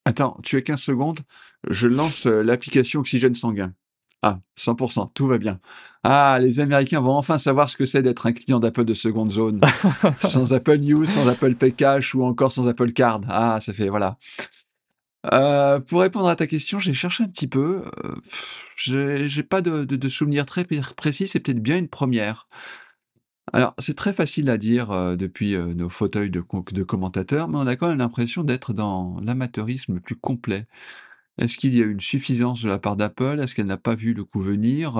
Attends, 0.06 0.38
tu 0.42 0.56
as 0.56 0.62
15 0.62 0.80
secondes, 0.80 1.20
je 1.68 1.86
lance 1.86 2.24
l'application 2.24 3.00
Oxygène 3.00 3.34
sanguin. 3.34 3.74
Ah, 4.22 4.40
100%, 4.58 5.10
tout 5.12 5.26
va 5.26 5.36
bien. 5.36 5.60
Ah, 6.02 6.38
les 6.40 6.60
Américains 6.60 7.00
vont 7.00 7.12
enfin 7.12 7.36
savoir 7.36 7.68
ce 7.68 7.76
que 7.76 7.84
c'est 7.84 8.02
d'être 8.02 8.26
un 8.26 8.32
client 8.32 8.58
d'Apple 8.58 8.86
de 8.86 8.94
seconde 8.94 9.30
zone. 9.30 9.60
sans 10.20 10.54
Apple 10.54 10.78
News, 10.78 11.04
sans 11.04 11.28
Apple 11.28 11.54
Pay 11.54 11.72
Cash 11.72 12.14
ou 12.14 12.24
encore 12.24 12.52
sans 12.52 12.66
Apple 12.68 12.92
Card. 12.92 13.20
Ah, 13.28 13.60
ça 13.60 13.74
fait, 13.74 13.88
voilà. 13.90 14.16
Euh, 15.32 15.80
pour 15.80 16.00
répondre 16.00 16.28
à 16.28 16.36
ta 16.36 16.46
question, 16.46 16.78
j'ai 16.78 16.92
cherché 16.92 17.24
un 17.24 17.28
petit 17.28 17.48
peu. 17.48 17.84
Euh, 18.04 18.14
j'ai 18.76 19.42
pas 19.42 19.60
de, 19.62 19.84
de, 19.84 20.08
souvenir 20.08 20.46
très 20.46 20.64
précis, 20.96 21.26
c'est 21.26 21.40
peut-être 21.40 21.62
bien 21.62 21.78
une 21.78 21.88
première. 21.88 22.46
Alors, 23.52 23.74
c'est 23.78 23.96
très 23.96 24.12
facile 24.12 24.50
à 24.50 24.58
dire 24.58 24.90
euh, 24.90 25.16
depuis 25.16 25.56
nos 25.56 25.88
fauteuils 25.88 26.30
de, 26.30 26.44
de 26.72 26.82
commentateurs, 26.82 27.48
mais 27.48 27.56
on 27.58 27.66
a 27.66 27.76
quand 27.76 27.88
même 27.88 27.98
l'impression 27.98 28.44
d'être 28.44 28.72
dans 28.74 29.20
l'amateurisme 29.20 29.94
le 29.94 30.00
plus 30.00 30.16
complet. 30.16 30.66
Est-ce 31.38 31.58
qu'il 31.58 31.74
y 31.74 31.82
a 31.82 31.86
une 31.86 32.00
suffisance 32.00 32.62
de 32.62 32.68
la 32.68 32.78
part 32.78 32.96
d'Apple? 32.96 33.40
Est-ce 33.40 33.54
qu'elle 33.54 33.66
n'a 33.66 33.76
pas 33.78 33.94
vu 33.94 34.14
le 34.14 34.24
coup 34.24 34.40
venir? 34.40 34.98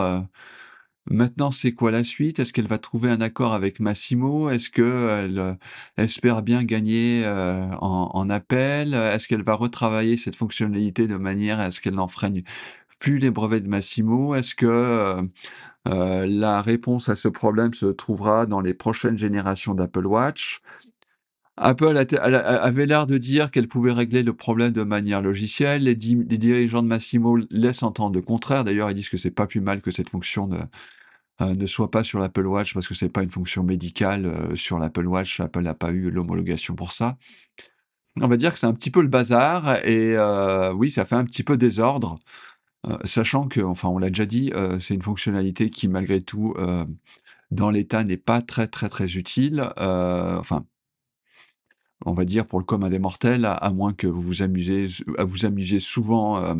Maintenant, 1.11 1.51
c'est 1.51 1.73
quoi 1.73 1.91
la 1.91 2.05
suite? 2.05 2.39
Est-ce 2.39 2.53
qu'elle 2.53 2.67
va 2.67 2.79
trouver 2.79 3.11
un 3.11 3.21
accord 3.23 3.55
avec 3.55 3.81
Massimo? 3.81 4.51
Est-ce 4.51 4.69
qu'elle 4.69 5.39
euh, 5.39 5.55
espère 5.97 6.43
bien 6.43 6.65
gagner 6.65 7.23
euh, 7.25 7.67
en, 7.81 8.29
appel? 8.29 8.93
Est-ce 8.93 9.27
qu'elle 9.27 9.43
va 9.43 9.55
retravailler 9.55 10.19
cette 10.19 10.37
fonctionnalité 10.37 11.09
de 11.09 11.17
manière 11.17 11.61
à 11.61 11.71
ce 11.71 11.81
qu'elle 11.81 11.95
n'enfreigne 11.95 12.43
plus 12.99 13.19
les 13.19 13.31
brevets 13.31 13.63
de 13.63 13.69
Massimo? 13.69 14.35
Est-ce 14.35 14.55
que 14.55 14.67
euh, 14.67 16.27
la 16.27 16.61
réponse 16.61 17.09
à 17.09 17.17
ce 17.17 17.29
problème 17.29 17.73
se 17.73 17.87
trouvera 17.87 18.45
dans 18.45 18.61
les 18.61 18.75
prochaines 18.75 19.17
générations 19.17 19.75
d'Apple 19.75 20.07
Watch? 20.07 20.61
Apple 21.61 21.97
avait 21.97 22.87
l'air 22.87 23.07
de 23.07 23.19
dire 23.19 23.51
qu'elle 23.51 23.69
pouvait 23.69 23.93
régler 23.93 24.23
le 24.23 24.33
problème 24.33 24.73
de 24.73 24.83
manière 24.83 25.23
logicielle. 25.23 25.83
Les, 25.83 25.95
dirigeants 25.95 26.83
de 26.83 26.89
Massimo 26.89 27.39
laissent 27.51 27.83
entendre 27.83 28.17
le 28.17 28.23
contraire. 28.23 28.65
D'ailleurs, 28.65 28.91
ils 28.91 28.95
disent 28.95 29.09
que 29.09 29.17
c'est 29.17 29.31
pas 29.31 29.47
plus 29.47 29.61
mal 29.61 29.81
que 29.81 29.91
cette 29.91 30.09
fonction 30.09 30.47
de, 30.47 30.59
euh, 31.41 31.55
ne 31.55 31.67
soit 31.67 31.91
pas 31.91 32.03
sur 32.03 32.19
l'Apple 32.19 32.47
Watch 32.47 32.75
parce 32.75 32.89
que 32.89 32.95
c'est 32.95 33.09
pas 33.09 33.23
une 33.23 33.31
fonction 33.31 33.63
médicale 33.63 34.27
euh, 34.27 34.57
sur 34.57 34.79
l'Apple 34.79 35.07
Watch. 35.07 35.39
Apple 35.39 35.63
n'a 35.63 35.75
pas 35.75 35.93
eu 35.93 36.11
l'homologation 36.11 36.75
pour 36.75 36.91
ça. 36.91 37.17
On 38.21 38.27
va 38.27 38.37
dire 38.37 38.53
que 38.53 38.59
c'est 38.59 38.67
un 38.67 38.75
petit 38.75 38.91
peu 38.91 39.03
le 39.03 39.09
bazar 39.09 39.77
et 39.87 40.17
euh, 40.17 40.73
oui, 40.73 40.91
ça 40.91 41.05
fait 41.05 41.15
un 41.15 41.25
petit 41.25 41.45
peu 41.45 41.57
désordre, 41.57 42.19
sachant 43.05 43.47
que, 43.47 43.61
enfin, 43.61 43.89
on 43.89 43.99
l'a 43.99 44.09
déjà 44.09 44.27
dit, 44.27 44.53
c'est 44.81 44.95
une 44.95 45.03
fonctionnalité 45.03 45.71
qui 45.71 45.87
malgré 45.87 46.21
tout, 46.21 46.55
dans 47.53 47.71
l'état, 47.71 48.03
n'est 48.03 48.17
pas 48.17 48.43
très 48.43 48.67
très 48.67 48.89
très 48.89 49.13
utile. 49.17 49.73
enfin, 49.77 50.65
on 52.07 52.13
va 52.13 52.25
dire 52.25 52.47
pour 52.47 52.59
le 52.59 52.65
commun 52.65 52.91
des 52.91 52.99
mortels, 52.99 53.45
à, 53.45 53.71
moins 53.71 53.93
que 53.93 54.07
vous 54.07 54.23
vous 54.23 54.43
amusez, 54.43 54.87
à 55.19 55.25
vous 55.25 55.39
souvent 55.81 56.39
euh, 56.39 56.55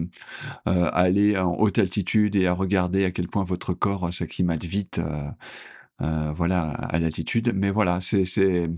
euh, 0.67 0.85
à 0.85 0.89
aller 0.89 1.39
en 1.39 1.55
haute 1.57 1.79
altitude 1.79 2.37
et 2.37 2.47
à 2.47 2.53
regarder 2.53 3.05
à 3.05 3.11
quel 3.11 3.29
point 3.29 3.45
votre 3.45 3.73
corps 3.73 4.13
s'acclimate 4.13 4.65
vite, 4.65 5.01
euh, 6.01 6.33
voilà, 6.33 6.71
à 6.71 6.99
l'altitude. 6.99 7.53
Mais 7.55 7.71
voilà, 7.71 8.01
c'est 8.01 8.69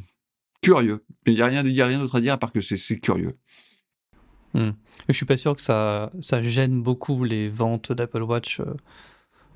curieux. 0.63 1.05
Il 1.27 1.35
n'y 1.35 1.43
a 1.43 1.47
rien, 1.47 1.63
rien 1.63 1.99
d'autre 1.99 2.17
à 2.17 2.21
dire 2.21 2.35
à 2.35 2.39
part 2.39 2.53
que 2.53 2.61
c'est 2.61 3.01
curieux. 3.01 3.37
Hmm. 4.53 4.71
Je 5.09 5.13
suis 5.15 5.27
pas 5.27 5.37
sûr 5.37 5.57
que 5.57 5.63
ça, 5.63 6.11
ça 6.21 6.43
gêne 6.43 6.83
beaucoup 6.83 7.25
les 7.25 7.49
ventes 7.49 7.93
d'Apple 7.93 8.23
Watch 8.23 8.61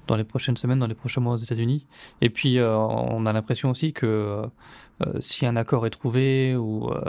dans 0.06 0.16
les 0.16 0.25
prochaines 0.25 0.56
semaines, 0.56 0.78
dans 0.78 0.87
les 0.87 0.94
prochains 0.94 1.20
mois 1.20 1.34
aux 1.34 1.38
États-Unis. 1.38 1.87
Et 2.20 2.30
puis, 2.30 2.61
on 2.61 3.26
a 3.26 3.32
l'impression 3.32 3.70
aussi 3.70 3.92
que 3.92 4.49
euh, 5.02 5.12
si 5.20 5.44
un 5.46 5.56
accord 5.56 5.87
est 5.87 5.90
trouvé 5.90 6.54
ou, 6.56 6.88
euh, 6.88 7.00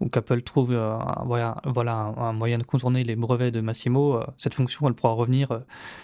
ou 0.00 0.08
qu'Apple 0.08 0.42
trouve 0.42 0.72
euh, 0.72 0.94
un, 0.94 1.22
voilà, 1.24 1.60
voilà, 1.64 2.14
un, 2.16 2.32
moyen 2.32 2.58
de 2.58 2.64
contourner 2.64 3.04
les 3.04 3.14
brevets 3.14 3.52
de 3.52 3.60
Massimo, 3.60 4.20
cette 4.38 4.54
fonction 4.54 4.88
elle 4.88 4.94
pourra 4.94 5.12
revenir 5.12 5.62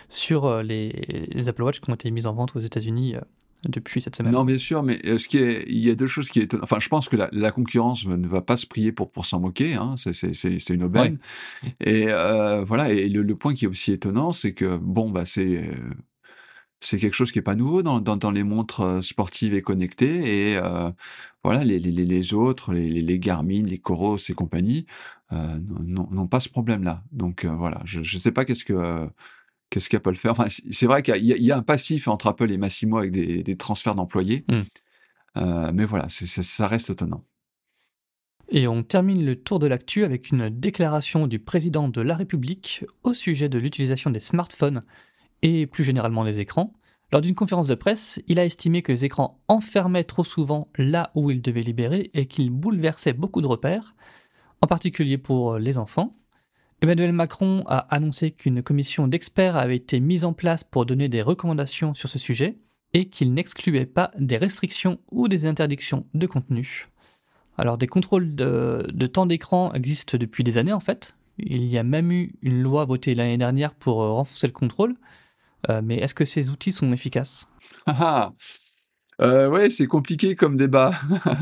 sur 0.08 0.62
les, 0.62 1.48
Apple 1.48 1.62
Watch 1.62 1.80
qui 1.80 1.90
ont 1.90 1.94
été 1.94 2.10
mises 2.10 2.26
en 2.26 2.32
vente 2.32 2.54
aux 2.54 2.60
États-Unis 2.60 3.16
depuis 3.64 4.00
cette 4.00 4.14
semaine. 4.14 4.32
Non, 4.32 4.44
bien 4.44 4.58
sûr, 4.58 4.84
mais 4.84 5.00
ce 5.18 5.26
qui 5.26 5.38
est, 5.38 5.64
il 5.66 5.78
y 5.78 5.90
a 5.90 5.96
deux 5.96 6.06
choses 6.06 6.28
qui 6.28 6.38
étonnent. 6.38 6.60
Enfin, 6.62 6.78
je 6.78 6.88
pense 6.88 7.08
que 7.08 7.16
la, 7.16 7.50
concurrence 7.50 8.06
ne 8.06 8.28
va 8.28 8.40
pas 8.40 8.56
se 8.56 8.66
prier 8.66 8.92
pour, 8.92 9.10
pour 9.10 9.26
s'en 9.26 9.40
moquer. 9.40 9.74
Hein, 9.74 9.96
c'est 9.96 10.70
une 10.70 10.84
aubaine. 10.84 11.18
Et 11.84 12.06
voilà. 12.62 12.92
Et 12.92 13.08
le, 13.08 13.22
le, 13.22 13.34
point 13.34 13.54
qui 13.54 13.64
est 13.64 13.68
aussi 13.68 13.90
étonnant, 13.90 14.32
c'est 14.32 14.52
que 14.52 14.76
bon, 14.76 15.10
bah, 15.10 15.24
c'est 15.24 15.68
c'est 16.80 16.98
quelque 16.98 17.14
chose 17.14 17.32
qui 17.32 17.38
est 17.38 17.42
pas 17.42 17.54
nouveau 17.54 17.82
dans, 17.82 18.00
dans, 18.00 18.16
dans 18.16 18.30
les 18.30 18.44
montres 18.44 18.80
euh, 18.80 19.00
sportives 19.02 19.54
et 19.54 19.62
connectées. 19.62 20.50
Et 20.50 20.56
euh, 20.56 20.90
voilà, 21.42 21.64
les, 21.64 21.78
les, 21.78 21.90
les, 22.04 22.34
autres, 22.34 22.72
les, 22.72 22.88
les 22.88 23.18
Garmin, 23.18 23.64
les 23.64 23.78
Coros 23.78 24.16
et 24.28 24.34
compagnie, 24.34 24.86
euh, 25.32 25.58
n'ont 25.80 26.28
pas 26.28 26.40
ce 26.40 26.48
problème-là. 26.48 27.02
Donc 27.12 27.44
euh, 27.44 27.54
voilà, 27.54 27.80
je 27.84 27.98
ne 27.98 28.20
sais 28.20 28.32
pas 28.32 28.44
qu'est-ce 28.44 28.64
que 28.64 29.08
qu'est-ce 29.70 29.88
qu'Apple 29.88 30.14
fait. 30.14 30.28
Enfin, 30.30 30.46
c'est 30.48 30.86
vrai 30.86 31.02
qu'il 31.02 31.24
y, 31.24 31.42
y, 31.42 31.52
a 31.52 31.56
un 31.56 31.62
passif 31.62 32.08
entre 32.08 32.28
Apple 32.28 32.50
et 32.50 32.56
Massimo 32.58 32.98
avec 32.98 33.12
des, 33.12 33.42
des 33.42 33.56
transferts 33.56 33.94
d'employés. 33.94 34.46
Euh, 35.36 35.70
mais 35.74 35.84
voilà, 35.84 36.08
c 36.08 36.26
ça 36.26 36.66
reste 36.66 36.90
étonnant. 36.90 37.24
Et 38.50 38.66
on 38.66 38.82
termine 38.82 39.24
le 39.26 39.36
tour 39.36 39.58
de 39.58 39.66
l'actu 39.66 40.04
avec 40.04 40.30
une 40.30 40.48
déclaration 40.48 41.26
du 41.26 41.38
président 41.38 41.88
de 41.88 42.00
la 42.00 42.16
République 42.16 42.84
au 43.02 43.12
sujet 43.12 43.50
de 43.50 43.58
l'utilisation 43.58 44.10
des 44.10 44.20
smartphones 44.20 44.82
et 45.42 45.66
plus 45.66 45.84
généralement 45.84 46.22
les 46.22 46.40
écrans. 46.40 46.72
Lors 47.10 47.22
d'une 47.22 47.34
conférence 47.34 47.68
de 47.68 47.74
presse, 47.74 48.20
il 48.28 48.38
a 48.38 48.44
estimé 48.44 48.82
que 48.82 48.92
les 48.92 49.04
écrans 49.04 49.40
enfermaient 49.48 50.04
trop 50.04 50.24
souvent 50.24 50.66
là 50.76 51.10
où 51.14 51.30
ils 51.30 51.40
devaient 51.40 51.62
libérer 51.62 52.10
et 52.12 52.26
qu'ils 52.26 52.50
bouleversaient 52.50 53.14
beaucoup 53.14 53.40
de 53.40 53.46
repères, 53.46 53.94
en 54.60 54.66
particulier 54.66 55.16
pour 55.16 55.58
les 55.58 55.78
enfants. 55.78 56.16
Emmanuel 56.82 57.12
Macron 57.12 57.64
a 57.66 57.78
annoncé 57.94 58.30
qu'une 58.30 58.62
commission 58.62 59.08
d'experts 59.08 59.56
avait 59.56 59.76
été 59.76 60.00
mise 60.00 60.24
en 60.24 60.32
place 60.32 60.64
pour 60.64 60.86
donner 60.86 61.08
des 61.08 61.22
recommandations 61.22 61.94
sur 61.94 62.08
ce 62.08 62.18
sujet 62.18 62.58
et 62.92 63.06
qu'il 63.06 63.32
n'excluait 63.32 63.86
pas 63.86 64.12
des 64.18 64.36
restrictions 64.36 65.00
ou 65.10 65.28
des 65.28 65.46
interdictions 65.46 66.06
de 66.14 66.26
contenu. 66.26 66.88
Alors 67.56 67.78
des 67.78 67.88
contrôles 67.88 68.34
de, 68.34 68.86
de 68.92 69.06
temps 69.06 69.26
d'écran 69.26 69.72
existent 69.72 70.18
depuis 70.18 70.44
des 70.44 70.58
années 70.58 70.72
en 70.72 70.80
fait. 70.80 71.16
Il 71.38 71.64
y 71.64 71.78
a 71.78 71.82
même 71.82 72.12
eu 72.12 72.34
une 72.42 72.62
loi 72.62 72.84
votée 72.84 73.14
l'année 73.14 73.38
dernière 73.38 73.74
pour 73.74 73.96
renforcer 73.96 74.46
le 74.46 74.52
contrôle, 74.52 74.92
euh, 74.92 74.96
mais 75.82 75.96
est-ce 75.96 76.14
que 76.14 76.24
ces 76.24 76.50
outils 76.50 76.72
sont 76.72 76.92
efficaces? 76.92 77.48
Ah, 77.86 77.96
ah. 78.00 78.32
euh, 79.22 79.48
Ouais, 79.48 79.70
c'est 79.70 79.86
compliqué 79.86 80.36
comme 80.36 80.56
débat. 80.56 80.92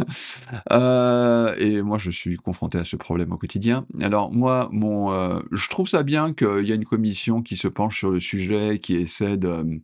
euh, 0.73 1.55
et 1.59 1.83
moi, 1.83 1.99
je 1.99 2.11
suis 2.11 2.37
confronté 2.37 2.79
à 2.79 2.85
ce 2.85 2.97
problème 2.97 3.33
au 3.33 3.37
quotidien. 3.37 3.87
Alors 4.01 4.33
moi, 4.33 4.69
mon, 4.73 5.13
euh, 5.13 5.41
je 5.53 5.69
trouve 5.69 5.89
ça 5.89 6.03
bien 6.03 6.33
qu'il 6.33 6.67
y 6.67 6.73
a 6.73 6.77
une 6.77 6.85
commission 6.85 7.43
qui 7.43 7.57
se 7.57 7.69
penche 7.69 7.99
sur 7.99 8.11
le 8.11 8.21
sujet, 8.21 8.79
qui 8.79 8.95
essaie 8.95 9.37
de 9.37 9.81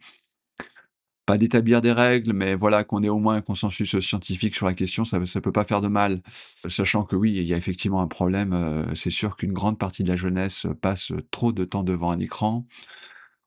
pas 1.27 1.39
d'établir 1.39 1.81
des 1.81 1.93
règles, 1.93 2.33
mais 2.33 2.55
voilà 2.55 2.83
qu'on 2.85 3.03
ait 3.03 3.09
au 3.09 3.19
moins 3.19 3.37
un 3.37 3.41
consensus 3.41 3.99
scientifique 4.01 4.57
sur 4.57 4.67
la 4.67 4.75
question, 4.75 5.05
ça 5.05 5.19
ne 5.21 5.41
peut 5.41 5.53
pas 5.53 5.65
faire 5.65 5.81
de 5.81 5.89
mal. 5.89 6.21
Sachant 6.69 7.05
que 7.05 7.15
oui, 7.15 7.33
il 7.35 7.45
y 7.45 7.55
a 7.55 7.57
effectivement 7.57 8.03
un 8.03 8.09
problème. 8.09 8.53
Euh, 8.53 8.85
c'est 8.97 9.11
sûr 9.11 9.37
qu'une 9.37 9.53
grande 9.53 9.79
partie 9.79 10.03
de 10.03 10.09
la 10.09 10.17
jeunesse 10.17 10.67
passe 10.81 11.13
trop 11.31 11.53
de 11.53 11.65
temps 11.65 11.85
devant 11.85 12.11
un 12.11 12.19
écran. 12.19 12.67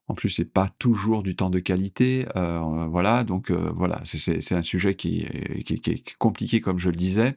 En 0.08 0.14
plus, 0.14 0.30
c'est 0.30 0.52
pas 0.52 0.68
toujours 0.78 1.22
du 1.22 1.34
temps 1.34 1.50
de 1.50 1.58
qualité, 1.58 2.26
euh, 2.36 2.86
voilà. 2.90 3.24
Donc 3.24 3.50
euh, 3.50 3.70
voilà, 3.74 4.00
c'est 4.04 4.52
un 4.52 4.62
sujet 4.62 4.94
qui, 4.94 5.26
qui, 5.64 5.74
est 5.74 6.16
compliqué, 6.18 6.60
comme 6.60 6.78
je 6.78 6.90
le 6.90 6.96
disais. 6.96 7.36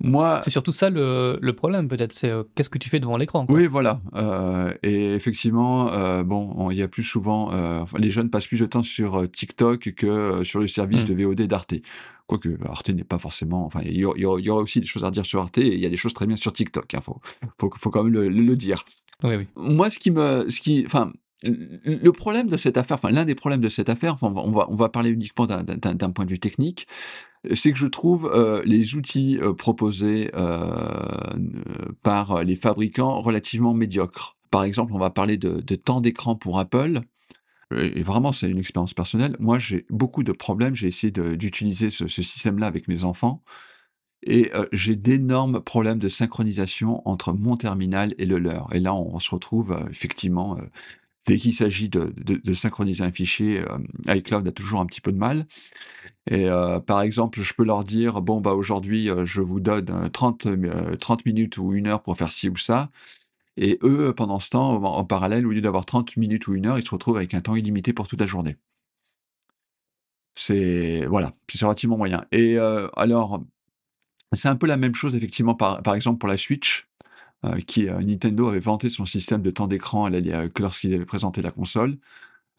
Moi, 0.00 0.40
c'est 0.44 0.50
surtout 0.50 0.70
ça 0.70 0.90
le, 0.90 1.38
le 1.42 1.52
problème, 1.54 1.88
peut-être. 1.88 2.12
C'est 2.12 2.30
euh, 2.30 2.44
qu'est-ce 2.54 2.70
que 2.70 2.78
tu 2.78 2.88
fais 2.88 3.00
devant 3.00 3.16
l'écran. 3.16 3.46
Oui, 3.48 3.66
voilà. 3.66 4.00
Euh, 4.14 4.72
et 4.84 5.12
effectivement, 5.14 5.92
euh, 5.92 6.22
bon, 6.22 6.70
il 6.70 6.76
y 6.76 6.82
a 6.82 6.88
plus 6.88 7.02
souvent, 7.02 7.50
les 7.98 8.10
jeunes 8.10 8.30
passent 8.30 8.46
plus 8.46 8.60
de 8.60 8.66
temps 8.66 8.82
sur 8.82 9.28
TikTok 9.30 9.92
que 9.94 10.44
sur 10.44 10.60
le 10.60 10.66
service 10.66 11.02
mmh. 11.02 11.14
de 11.14 11.24
VOD 11.24 11.42
d'Arte. 11.42 11.74
Quoique 12.26 12.50
Arte 12.68 12.90
n'est 12.90 13.04
pas 13.04 13.18
forcément. 13.18 13.64
Enfin, 13.64 13.80
il 13.84 13.96
y, 13.96 14.04
aura 14.04 14.60
aussi 14.60 14.80
des 14.80 14.86
choses 14.86 15.04
à 15.04 15.10
dire 15.10 15.24
sur 15.24 15.40
Arte. 15.40 15.58
Et 15.58 15.74
il 15.74 15.80
y 15.80 15.86
a 15.86 15.88
des 15.88 15.96
choses 15.96 16.12
très 16.12 16.26
bien 16.26 16.36
sur 16.36 16.52
TikTok. 16.52 16.92
Il 16.92 16.96
hein, 16.96 17.00
faut, 17.00 17.20
faut, 17.58 17.70
faut, 17.74 17.90
quand 17.90 18.04
même 18.04 18.12
le, 18.12 18.28
le 18.28 18.56
dire. 18.56 18.84
Oui, 19.24 19.36
oui. 19.36 19.46
Moi, 19.56 19.88
ce 19.88 19.98
qui 19.98 20.10
me, 20.10 20.48
ce 20.50 20.60
qui, 20.60 20.84
enfin, 20.84 21.10
le 21.44 22.10
problème 22.10 22.48
de 22.48 22.56
cette 22.56 22.76
affaire, 22.76 22.96
enfin 22.96 23.10
l'un 23.10 23.24
des 23.24 23.34
problèmes 23.34 23.60
de 23.60 23.68
cette 23.68 23.88
affaire, 23.88 24.14
enfin, 24.14 24.32
on 24.34 24.50
va 24.50 24.66
on 24.68 24.76
va 24.76 24.88
parler 24.88 25.10
uniquement 25.10 25.46
d'un 25.46 26.10
point 26.10 26.24
de 26.24 26.30
vue 26.30 26.38
technique, 26.40 26.86
c'est 27.52 27.72
que 27.72 27.78
je 27.78 27.86
trouve 27.86 28.30
euh, 28.34 28.62
les 28.64 28.96
outils 28.96 29.38
euh, 29.40 29.52
proposés 29.54 30.30
euh, 30.34 31.36
par 32.02 32.42
les 32.42 32.56
fabricants 32.56 33.20
relativement 33.20 33.74
médiocres. 33.74 34.36
Par 34.50 34.64
exemple, 34.64 34.92
on 34.94 34.98
va 34.98 35.10
parler 35.10 35.36
de, 35.36 35.60
de 35.60 35.74
temps 35.74 36.00
d'écran 36.00 36.34
pour 36.34 36.58
Apple. 36.58 37.00
Et 37.70 38.02
vraiment, 38.02 38.32
c'est 38.32 38.48
une 38.48 38.58
expérience 38.58 38.94
personnelle. 38.94 39.36
Moi, 39.38 39.58
j'ai 39.58 39.84
beaucoup 39.90 40.22
de 40.22 40.32
problèmes. 40.32 40.74
J'ai 40.74 40.86
essayé 40.86 41.10
d'utiliser 41.10 41.90
ce, 41.90 42.06
ce 42.06 42.22
système-là 42.22 42.66
avec 42.66 42.88
mes 42.88 43.04
enfants. 43.04 43.42
Et 44.22 44.50
euh, 44.54 44.64
j'ai 44.72 44.96
d'énormes 44.96 45.60
problèmes 45.60 45.98
de 45.98 46.08
synchronisation 46.08 47.06
entre 47.06 47.34
mon 47.34 47.56
terminal 47.56 48.14
et 48.16 48.24
le 48.24 48.38
leur. 48.38 48.74
Et 48.74 48.80
là, 48.80 48.94
on, 48.94 49.14
on 49.14 49.18
se 49.20 49.30
retrouve 49.30 49.72
euh, 49.72 49.88
effectivement, 49.90 50.56
euh, 50.56 50.62
dès 51.28 51.36
qu'il 51.36 51.52
s'agit 51.52 51.90
de, 51.90 52.54
synchroniser 52.54 53.04
un 53.04 53.10
fichier, 53.10 53.60
euh, 53.60 54.14
iCloud 54.14 54.48
a 54.48 54.52
toujours 54.52 54.80
un 54.80 54.86
petit 54.86 55.02
peu 55.02 55.12
de 55.12 55.18
mal. 55.18 55.46
Et 56.30 56.48
euh, 56.48 56.80
par 56.80 57.02
exemple, 57.02 57.40
je 57.42 57.52
peux 57.54 57.64
leur 57.64 57.84
dire, 57.84 58.22
bon, 58.22 58.40
bah 58.40 58.52
aujourd'hui, 58.52 59.10
euh, 59.10 59.26
je 59.26 59.42
vous 59.42 59.60
donne 59.60 60.08
30, 60.10 60.48
30 60.98 61.26
minutes 61.26 61.58
ou 61.58 61.74
une 61.74 61.86
heure 61.86 62.02
pour 62.02 62.16
faire 62.16 62.32
ci 62.32 62.48
ou 62.48 62.56
ça. 62.56 62.90
Et 63.58 63.78
eux, 63.82 64.14
pendant 64.14 64.40
ce 64.40 64.50
temps, 64.50 64.82
en, 64.82 65.04
parallèle, 65.04 65.46
au 65.46 65.50
lieu 65.50 65.60
d'avoir 65.60 65.84
30 65.84 66.16
minutes 66.16 66.48
ou 66.48 66.54
une 66.54 66.66
heure, 66.66 66.78
ils 66.78 66.84
se 66.84 66.90
retrouvent 66.90 67.18
avec 67.18 67.34
un 67.34 67.40
temps 67.42 67.56
illimité 67.56 67.92
pour 67.92 68.08
toute 68.08 68.20
la 68.20 68.26
journée. 68.26 68.56
C'est 70.34 71.04
voilà, 71.06 71.32
c'est 71.48 71.64
relativement 71.64 71.98
moyen. 71.98 72.24
Et 72.32 72.56
alors, 72.96 73.44
c'est 74.32 74.48
un 74.48 74.56
peu 74.56 74.66
la 74.66 74.76
même 74.76 74.94
chose, 74.94 75.16
effectivement, 75.16 75.54
par, 75.54 75.82
par 75.82 75.94
exemple, 75.94 76.18
pour 76.18 76.28
la 76.28 76.36
Switch, 76.36 76.87
qui 77.66 77.88
euh, 77.88 78.00
Nintendo 78.00 78.48
avait 78.48 78.58
vanté 78.58 78.90
son 78.90 79.04
système 79.04 79.42
de 79.42 79.50
temps 79.50 79.66
d'écran 79.66 80.08
lorsqu'il 80.58 80.94
avait 80.94 81.04
présenté 81.04 81.42
la 81.42 81.50
console. 81.50 81.98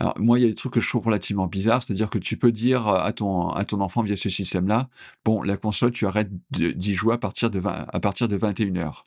Alors, 0.02 0.14
moi, 0.18 0.40
il 0.40 0.44
y 0.44 0.46
a 0.46 0.48
des 0.48 0.56
trucs 0.56 0.72
que 0.72 0.80
je 0.80 0.88
trouve 0.88 1.06
relativement 1.06 1.48
bizarres, 1.48 1.84
c'est-à-dire 1.84 2.10
que 2.10 2.20
tu 2.20 2.38
peux 2.38 2.54
dire 2.54 2.88
à 2.88 3.12
ton, 3.12 3.50
à 3.50 3.66
ton 3.66 3.82
enfant 3.82 4.02
via 4.02 4.16
ce 4.16 4.30
système-là, 4.30 4.88
bon, 5.26 5.42
la 5.42 5.58
console, 5.58 5.92
tu 5.92 6.06
arrêtes 6.08 6.30
d'y 6.52 6.94
jouer 6.94 7.16
à 7.16 7.18
partir 7.18 7.50
de, 7.50 7.60
20, 7.60 7.88
à 7.90 8.00
partir 8.00 8.30
de 8.30 8.38
21h. 8.38 9.04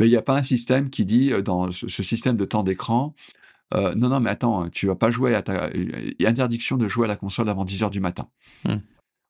Mais 0.00 0.06
il 0.06 0.10
n'y 0.10 0.16
a 0.16 0.22
pas 0.22 0.36
un 0.36 0.42
système 0.42 0.90
qui 0.90 1.04
dit, 1.04 1.32
euh, 1.32 1.42
dans 1.42 1.70
ce, 1.70 1.86
système 2.02 2.36
de 2.36 2.44
temps 2.44 2.64
d'écran, 2.64 3.14
euh, 3.74 3.94
non, 3.94 4.08
non, 4.08 4.18
mais 4.18 4.30
attends, 4.30 4.68
tu 4.68 4.88
vas 4.88 4.96
pas 4.96 5.12
jouer 5.12 5.36
à 5.36 5.42
ta... 5.42 5.70
Interdiction 6.26 6.76
de 6.76 6.88
jouer 6.88 7.04
à 7.04 7.08
la 7.08 7.16
console 7.16 7.48
avant 7.48 7.64
10h 7.64 7.90
du 7.90 8.00
matin. 8.00 8.28
Hmm. 8.64 8.78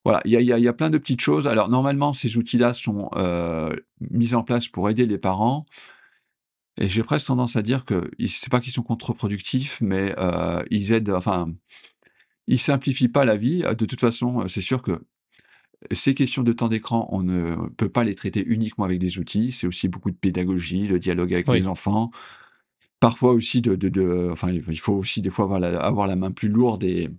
Voilà, 0.05 0.21
il 0.25 0.33
y 0.33 0.37
a, 0.37 0.41
y, 0.41 0.53
a, 0.53 0.59
y 0.59 0.69
a, 0.69 0.73
plein 0.73 0.91
de 0.91 0.99
petites 0.99 1.21
choses. 1.21 1.47
Alors 1.47 1.69
normalement, 1.69 2.13
ces 2.13 2.37
outils-là 2.37 2.75
sont 2.75 3.09
euh, 3.15 3.73
mis 4.11 4.35
en 4.35 4.43
place 4.43 4.69
pour 4.69 4.91
aider 4.91 5.07
les 5.07 5.19
parents. 5.19 5.65
Et 6.79 6.89
j'ai 6.89 7.03
presque 7.03 7.27
tendance 7.27 7.57
à 7.57 7.63
dire 7.63 7.85
que 7.85 8.11
c'est 8.27 8.51
pas 8.51 8.61
qu'ils 8.61 8.73
sont 8.73 8.83
contre-productifs, 8.83 9.79
mais 9.81 10.15
euh, 10.19 10.63
ils 10.71 10.93
aident. 10.93 11.11
Enfin, 11.11 11.53
ils 12.47 12.59
simplifient 12.59 13.09
pas 13.09 13.25
la 13.25 13.37
vie. 13.37 13.63
De 13.63 13.85
toute 13.85 14.01
façon, 14.01 14.49
c'est 14.49 14.63
sûr 14.63 14.83
que 14.83 15.01
ces 15.91 16.15
questions 16.15 16.43
de 16.43 16.53
temps 16.53 16.69
d'écran, 16.69 17.09
on 17.11 17.23
ne 17.23 17.69
peut 17.77 17.89
pas 17.89 18.05
les 18.05 18.15
traiter 18.15 18.45
uniquement 18.47 18.85
avec 18.85 18.99
des 18.99 19.19
outils. 19.19 19.53
C'est 19.53 19.67
aussi 19.67 19.89
beaucoup 19.89 20.11
de 20.11 20.17
pédagogie, 20.17 20.87
le 20.87 20.99
dialogue 20.99 21.35
avec 21.35 21.49
oui. 21.49 21.59
les 21.59 21.69
enfants. 21.69 22.11
Parfois 23.01 23.33
aussi 23.33 23.63
de, 23.63 23.75
de, 23.75 23.89
de, 23.89 24.29
enfin, 24.33 24.51
il 24.53 24.79
faut 24.79 24.95
aussi 24.95 25.23
des 25.23 25.31
fois 25.31 25.45
avoir 25.45 25.61
la, 25.61 25.79
avoir 25.81 26.07
la 26.07 26.17
main 26.17 26.31
plus 26.31 26.49
lourde 26.49 26.85
et, 26.85 27.11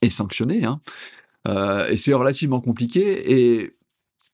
et 0.00 0.10
sanctionner. 0.10 0.64
Hein. 0.64 0.80
Euh, 1.46 1.88
et 1.88 1.96
c'est 1.96 2.14
relativement 2.14 2.60
compliqué. 2.60 3.32
Et 3.32 3.78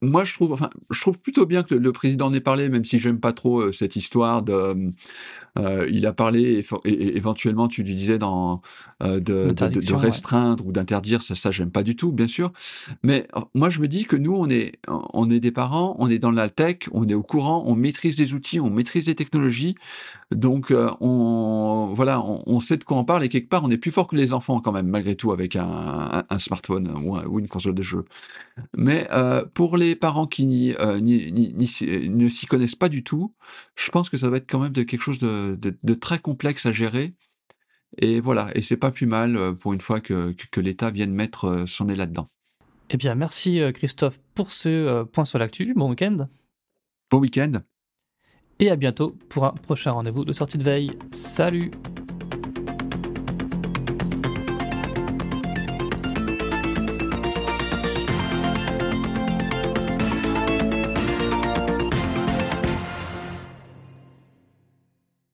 moi, 0.05 0.25
je 0.25 0.35
trouve, 0.35 0.53
enfin, 0.53 0.71
je 0.91 1.01
trouve 1.01 1.21
plutôt 1.21 1.47
bien 1.47 1.63
que 1.63 1.75
le 1.75 1.93
président 1.93 2.27
en 2.27 2.35
ait 2.35 2.41
parlé, 2.41 2.69
même 2.69 2.85
si 2.85 2.99
j'aime 2.99 3.21
pas 3.21 3.33
trop 3.33 3.61
euh, 3.61 3.73
cette 3.73 3.97
histoire 3.97 4.43
de. 4.43 4.93
Euh, 5.57 5.87
il 5.89 6.05
a 6.05 6.13
parlé, 6.13 6.65
et, 6.85 6.89
et, 6.91 7.17
éventuellement, 7.17 7.69
tu 7.69 7.85
lui 7.85 7.95
disais 7.95 8.19
dans, 8.19 8.61
euh, 9.05 9.21
de, 9.21 9.53
de, 9.53 9.81
de, 9.81 9.95
restreindre 9.95 10.65
ouais. 10.65 10.71
ou 10.71 10.73
d'interdire, 10.73 11.23
ça, 11.23 11.37
ça 11.37 11.53
j'aime 11.53 11.71
pas 11.71 11.85
du 11.85 11.95
tout, 11.95 12.11
bien 12.11 12.27
sûr. 12.27 12.53
Mais 13.05 13.29
moi, 13.55 13.71
je 13.71 13.81
me 13.81 13.87
dis 13.87 14.05
que 14.05 14.17
nous, 14.17 14.35
on 14.35 14.51
est, 14.51 14.73
on 14.89 15.31
est 15.31 15.39
des 15.39 15.53
parents, 15.53 15.95
on 16.01 16.11
est 16.11 16.19
dans 16.19 16.33
la 16.33 16.49
tech, 16.49 16.79
on 16.91 17.07
est 17.07 17.15
au 17.15 17.23
courant, 17.23 17.63
on 17.67 17.77
maîtrise 17.77 18.17
des 18.17 18.35
outils, 18.35 18.59
on 18.59 18.69
maîtrise 18.69 19.05
des 19.05 19.15
technologies. 19.15 19.77
Donc, 20.31 20.71
euh, 20.71 20.91
on, 21.01 21.93
voilà, 21.95 22.21
on, 22.25 22.43
on, 22.47 22.61
sait 22.61 22.77
de 22.77 22.85
quoi 22.85 22.97
on 22.97 23.05
parle 23.05 23.25
et 23.25 23.29
quelque 23.29 23.49
part, 23.49 23.65
on 23.65 23.71
est 23.71 23.77
plus 23.79 23.91
fort 23.91 24.07
que 24.09 24.17
les 24.17 24.33
enfants 24.33 24.61
quand 24.61 24.73
même, 24.73 24.89
malgré 24.89 25.17
tout, 25.17 25.33
avec 25.33 25.57
un, 25.57 25.65
un, 25.69 26.25
un 26.29 26.39
smartphone 26.39 26.91
ou, 27.03 27.17
un, 27.17 27.25
ou, 27.27 27.39
une 27.39 27.49
console 27.49 27.75
de 27.75 27.83
jeu. 27.83 28.05
Mais 28.77 29.09
pour 29.55 29.77
les 29.77 29.97
parents 29.97 30.27
qui 30.27 30.47
n'y, 30.47 30.75
ne 30.75 32.29
s'y 32.29 32.47
connaissent 32.47 32.75
pas 32.75 32.89
du 32.89 33.05
tout, 33.05 33.35
je 33.77 33.91
pense 33.91 34.11
que 34.11 34.17
ça 34.17 34.31
va 34.31 34.39
être 34.39 34.51
quand 34.51 34.61
même 34.61 34.73
de 34.73 34.83
quelque 34.83 35.03
chose 35.03 35.19
de 35.19 35.55
de, 35.55 35.77
de, 35.83 35.95
très 35.95 36.19
complexe 36.19 36.67
à 36.67 36.73
gérer. 36.73 37.15
Et 37.99 38.21
voilà, 38.21 38.49
et 38.55 38.63
c'est 38.63 38.77
pas 38.77 38.91
plus 38.91 39.07
mal 39.07 39.37
euh, 39.37 39.53
pour 39.53 39.73
une 39.73 39.81
fois 39.81 40.01
que, 40.01 40.33
que, 40.33 40.45
que 40.51 40.61
l'État 40.61 40.91
vienne 40.91 41.13
mettre 41.13 41.45
euh, 41.45 41.67
son 41.67 41.87
nez 41.87 41.95
là-dedans. 41.95 42.29
Eh 42.91 42.97
bien, 42.97 43.15
merci 43.15 43.61
euh, 43.61 43.73
Christophe 43.73 44.19
pour 44.35 44.53
ce 44.53 45.05
point 45.05 45.25
sur 45.25 45.39
l'actu. 45.39 45.73
Bon 45.75 45.91
week-end. 45.91 46.29
Bon 47.11 47.19
week-end. 47.19 47.63
Et 48.61 48.71
à 48.71 48.77
bientôt 48.77 49.15
pour 49.29 49.45
un 49.45 49.53
prochain 49.53 49.93
rendez-vous 49.93 50.25
de 50.25 50.33
sortie 50.33 50.59
de 50.59 50.65
veille. 50.65 50.93
Salut 51.13 51.71